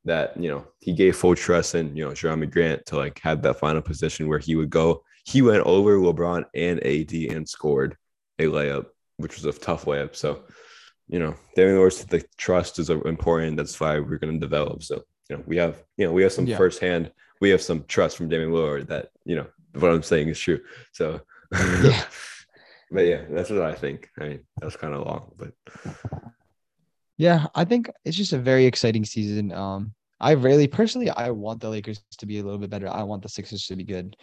that 0.04 0.36
you 0.40 0.48
know 0.50 0.66
he 0.80 0.92
gave 0.92 1.16
full 1.16 1.34
trust 1.34 1.74
in 1.74 1.94
you 1.96 2.04
know 2.04 2.12
Jerami 2.12 2.50
Grant 2.50 2.86
to 2.86 2.96
like 2.96 3.18
have 3.20 3.42
that 3.42 3.58
final 3.58 3.82
position 3.82 4.28
where 4.28 4.38
he 4.38 4.56
would 4.56 4.70
go. 4.70 5.02
He 5.24 5.42
went 5.42 5.64
over 5.66 5.96
LeBron 5.98 6.44
and 6.54 6.80
AD 6.84 7.12
and 7.34 7.48
scored 7.48 7.96
a 8.38 8.44
layup, 8.44 8.86
which 9.18 9.36
was 9.36 9.44
a 9.44 9.58
tough 9.58 9.84
layup. 9.84 10.16
So 10.16 10.44
you 11.12 11.18
know, 11.18 11.34
Damian 11.56 11.76
Lillard's 11.76 12.04
the 12.04 12.24
trust 12.36 12.78
is 12.78 12.88
important. 12.90 13.56
That's 13.56 13.78
why 13.80 13.98
we're 13.98 14.18
going 14.18 14.34
to 14.34 14.46
develop. 14.46 14.82
So 14.82 15.02
you 15.28 15.36
know, 15.36 15.42
we 15.46 15.56
have 15.56 15.82
you 15.96 16.06
know 16.06 16.12
we 16.12 16.22
have 16.22 16.32
some 16.32 16.46
Yeah. 16.46 16.56
firsthand. 16.56 17.12
We 17.40 17.50
have 17.50 17.62
some 17.62 17.84
trust 17.88 18.16
from 18.16 18.28
Damian 18.28 18.50
Lillard 18.52 18.86
that 18.88 19.10
you 19.24 19.36
know 19.36 19.46
what 19.74 19.90
I'm 19.92 20.02
saying 20.02 20.28
is 20.28 20.38
true. 20.38 20.60
So. 20.92 21.20
Yeah. 21.82 22.04
But 22.92 23.06
yeah, 23.06 23.22
that's 23.30 23.50
what 23.50 23.62
I 23.62 23.72
think. 23.76 24.10
I 24.18 24.24
mean, 24.28 24.40
that's 24.60 24.74
kind 24.76 24.94
of 24.94 25.06
long, 25.06 25.30
but 25.38 25.52
Yeah, 27.18 27.46
I 27.54 27.64
think 27.64 27.90
it's 28.04 28.16
just 28.16 28.32
a 28.32 28.38
very 28.38 28.64
exciting 28.66 29.04
season. 29.04 29.52
Um, 29.52 29.94
I 30.20 30.32
really 30.32 30.66
personally 30.66 31.08
I 31.10 31.30
want 31.30 31.60
the 31.60 31.68
Lakers 31.68 32.02
to 32.18 32.26
be 32.26 32.38
a 32.38 32.42
little 32.42 32.58
bit 32.58 32.70
better. 32.70 32.88
I 32.88 33.04
want 33.04 33.22
the 33.22 33.28
Sixers 33.28 33.66
to 33.66 33.76
be 33.76 33.84
good 33.84 34.16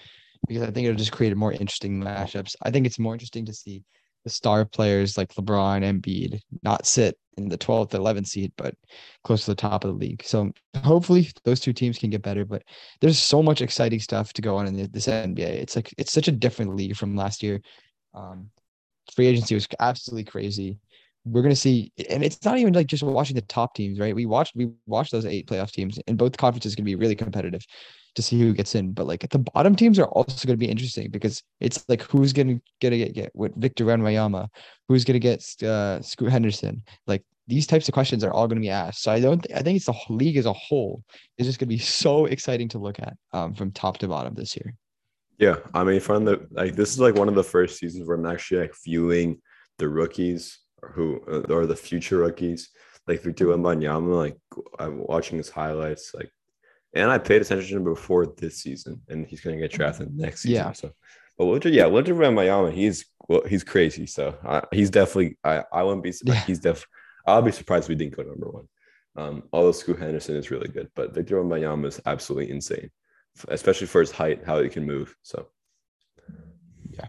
because 0.47 0.63
I 0.63 0.71
think 0.71 0.85
it'll 0.85 0.97
just 0.97 1.11
create 1.13 1.35
more 1.37 1.53
interesting 1.53 2.01
matchups. 2.01 2.55
I 2.61 2.71
think 2.71 2.85
it's 2.85 2.99
more 2.99 3.13
interesting 3.13 3.45
to 3.45 3.53
see 3.53 3.83
the 4.27 4.33
star 4.33 4.65
players 4.65 5.17
like 5.17 5.33
LeBron 5.35 5.83
and 5.83 6.03
Embiid 6.03 6.41
not 6.63 6.85
sit 6.85 7.17
in 7.37 7.47
the 7.47 7.57
12th, 7.57 7.91
11th 7.91 8.27
seed, 8.27 8.51
but 8.57 8.75
close 9.23 9.45
to 9.45 9.51
the 9.51 9.55
top 9.55 9.85
of 9.85 9.91
the 9.91 9.97
league. 9.97 10.21
So 10.21 10.51
hopefully 10.83 11.29
those 11.45 11.61
two 11.61 11.71
teams 11.71 11.97
can 11.97 12.09
get 12.09 12.21
better. 12.23 12.43
But 12.43 12.63
there's 12.99 13.17
so 13.17 13.41
much 13.41 13.61
exciting 13.61 14.01
stuff 14.01 14.33
to 14.33 14.41
go 14.41 14.57
on 14.57 14.67
in 14.67 14.75
this 14.91 15.07
NBA. 15.07 15.39
It's 15.39 15.77
like 15.77 15.93
it's 15.97 16.11
such 16.11 16.27
a 16.27 16.33
different 16.33 16.75
league 16.75 16.97
from 16.97 17.15
last 17.15 17.41
year. 17.41 17.61
Um, 18.13 18.49
free 19.15 19.27
agency 19.27 19.55
was 19.55 19.65
absolutely 19.79 20.25
crazy. 20.25 20.77
We're 21.31 21.41
gonna 21.41 21.55
see, 21.55 21.91
and 22.09 22.23
it's 22.23 22.43
not 22.43 22.57
even 22.57 22.73
like 22.73 22.87
just 22.87 23.03
watching 23.03 23.35
the 23.35 23.41
top 23.41 23.75
teams, 23.75 23.99
right? 23.99 24.15
We 24.15 24.25
watched 24.25 24.55
we 24.55 24.69
watched 24.85 25.11
those 25.11 25.25
eight 25.25 25.47
playoff 25.47 25.71
teams, 25.71 25.99
and 26.07 26.17
both 26.17 26.37
conferences 26.37 26.75
can 26.75 26.85
be 26.85 26.95
really 26.95 27.15
competitive 27.15 27.65
to 28.15 28.21
see 28.21 28.39
who 28.39 28.53
gets 28.53 28.75
in. 28.75 28.91
But 28.91 29.07
like 29.07 29.27
the 29.29 29.39
bottom 29.39 29.75
teams 29.75 29.99
are 29.99 30.07
also 30.07 30.45
going 30.45 30.59
to 30.59 30.65
be 30.65 30.69
interesting 30.69 31.09
because 31.09 31.41
it's 31.59 31.85
like 31.87 32.01
who's 32.01 32.33
going 32.33 32.47
to 32.47 32.61
get 32.81 32.91
get 32.91 33.13
get 33.13 33.31
with 33.33 33.55
Victor 33.55 33.85
Wembanyama, 33.85 34.47
who's 34.87 35.05
going 35.05 35.13
to 35.13 35.19
get 35.19 35.43
uh, 35.63 36.01
Scoot 36.01 36.31
Henderson. 36.31 36.83
Like 37.05 37.23
these 37.47 37.67
types 37.67 37.87
of 37.87 37.93
questions 37.93 38.23
are 38.23 38.33
all 38.33 38.47
going 38.47 38.57
to 38.57 38.65
be 38.65 38.69
asked. 38.69 39.03
So 39.03 39.11
I 39.11 39.19
don't. 39.19 39.41
Th- 39.41 39.57
I 39.57 39.61
think 39.61 39.77
it's 39.77 39.85
the 39.85 39.95
league 40.09 40.37
as 40.37 40.45
a 40.45 40.53
whole 40.53 41.03
is 41.37 41.47
just 41.47 41.59
going 41.59 41.69
to 41.69 41.75
be 41.75 41.79
so 41.79 42.25
exciting 42.25 42.67
to 42.69 42.79
look 42.79 42.99
at 42.99 43.15
um, 43.31 43.53
from 43.53 43.71
top 43.71 43.99
to 43.99 44.07
bottom 44.07 44.33
this 44.33 44.55
year. 44.55 44.73
Yeah, 45.37 45.57
I 45.73 45.83
mean, 45.83 45.99
from 45.99 46.25
the 46.25 46.45
like, 46.51 46.75
this 46.75 46.89
is 46.89 46.99
like 46.99 47.15
one 47.15 47.29
of 47.29 47.35
the 47.35 47.43
first 47.43 47.77
seasons 47.77 48.07
where 48.07 48.17
I'm 48.17 48.25
actually 48.25 48.61
like 48.61 48.73
viewing 48.83 49.39
the 49.77 49.87
rookies 49.87 50.59
who 50.81 51.21
uh, 51.27 51.53
or 51.53 51.65
the 51.65 51.75
future 51.75 52.17
rookies, 52.17 52.69
like 53.07 53.21
Victor 53.21 53.45
Wembanyama. 53.45 54.15
Like 54.15 54.37
I'm 54.79 55.05
watching 55.05 55.37
his 55.37 55.49
highlights, 55.49 56.13
like, 56.13 56.31
and 56.93 57.11
I 57.11 57.17
paid 57.17 57.41
attention 57.41 57.69
to 57.69 57.77
him 57.77 57.83
before 57.83 58.25
this 58.25 58.57
season, 58.57 59.01
and 59.09 59.25
he's 59.25 59.41
gonna 59.41 59.57
get 59.57 59.71
drafted 59.71 60.15
next 60.15 60.41
season. 60.41 60.55
Yeah. 60.55 60.71
So, 60.73 60.91
but 61.37 61.51
Victor, 61.53 61.69
yeah, 61.69 61.89
Victor 61.89 62.15
Wembanyama, 62.15 62.73
he's 62.73 63.05
well, 63.27 63.43
he's 63.45 63.63
crazy. 63.63 64.05
So 64.07 64.37
uh, 64.45 64.61
he's 64.71 64.89
definitely. 64.89 65.37
I 65.43 65.63
I 65.71 65.83
wouldn't 65.83 66.03
be. 66.03 66.13
Yeah. 66.23 66.35
He's 66.45 66.59
def. 66.59 66.85
I'll 67.25 67.41
be 67.41 67.51
surprised 67.51 67.85
if 67.85 67.89
we 67.89 67.95
didn't 67.95 68.15
go 68.15 68.23
number 68.23 68.49
one. 68.49 68.67
Um, 69.17 69.43
although 69.51 69.71
Scoot 69.71 69.99
Henderson 69.99 70.35
is 70.35 70.51
really 70.51 70.69
good, 70.69 70.89
but 70.95 71.13
Victor 71.13 71.43
Wembanyama 71.43 71.87
is 71.87 71.99
absolutely 72.05 72.51
insane 72.51 72.91
especially 73.49 73.87
for 73.87 74.01
his 74.01 74.11
height, 74.11 74.43
how 74.45 74.61
he 74.61 74.69
can 74.69 74.85
move. 74.85 75.15
So, 75.21 75.47
Yeah. 76.89 77.07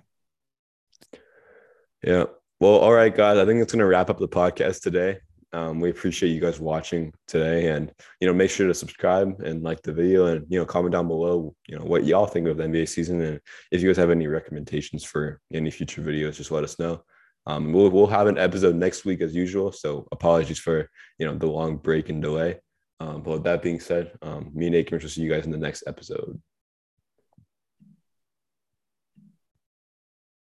Yeah. 2.03 2.25
Well, 2.61 2.73
all 2.73 2.93
right, 2.93 3.15
guys. 3.15 3.39
I 3.39 3.47
think 3.47 3.63
it's 3.63 3.73
going 3.73 3.79
to 3.81 3.87
wrap 3.87 4.11
up 4.11 4.19
the 4.19 4.27
podcast 4.27 4.83
today. 4.83 5.19
Um, 5.53 5.79
we 5.79 5.91
appreciate 5.91 6.31
you 6.31 6.41
guys 6.41 6.59
watching 6.59 7.15
today, 7.29 7.69
and 7.69 7.93
you 8.21 8.27
know, 8.27 8.35
make 8.35 8.51
sure 8.51 8.67
to 8.67 8.75
subscribe 8.75 9.41
and 9.41 9.63
like 9.63 9.81
the 9.83 9.93
video, 9.93 10.27
and 10.27 10.45
you 10.49 10.59
know, 10.59 10.67
comment 10.67 10.93
down 10.93 11.07
below, 11.07 11.55
you 11.69 11.79
know, 11.79 11.85
what 11.85 12.05
y'all 12.05 12.27
think 12.27 12.49
of 12.49 12.57
the 12.57 12.65
NBA 12.65 12.89
season, 12.89 13.21
and 13.21 13.41
if 13.71 13.81
you 13.81 13.89
guys 13.89 13.97
have 13.97 14.11
any 14.11 14.27
recommendations 14.27 15.05
for 15.05 15.41
any 15.55 15.71
future 15.71 16.03
videos, 16.03 16.35
just 16.35 16.51
let 16.51 16.65
us 16.65 16.81
know. 16.81 17.01
Um, 17.47 17.73
we'll 17.73 17.91
we'll 17.91 18.09
have 18.09 18.27
an 18.27 18.39
episode 18.39 18.75
next 18.75 19.05
week 19.05 19.21
as 19.21 19.37
usual. 19.37 19.71
So 19.71 20.09
apologies 20.11 20.59
for 20.59 20.91
you 21.19 21.27
know 21.27 21.39
the 21.39 21.47
long 21.47 21.77
break 21.77 22.09
and 22.11 22.21
delay. 22.21 22.59
Um, 22.99 23.23
but 23.23 23.31
with 23.35 23.45
that 23.45 23.63
being 23.63 23.79
said, 23.79 24.13
um, 24.21 24.51
me 24.53 24.67
and 24.67 24.75
Nate 24.75 24.89
can 24.89 25.01
see 25.01 25.23
you 25.23 25.31
guys 25.31 25.47
in 25.47 25.53
the 25.53 25.59
next 25.59 25.85
episode. 25.87 26.43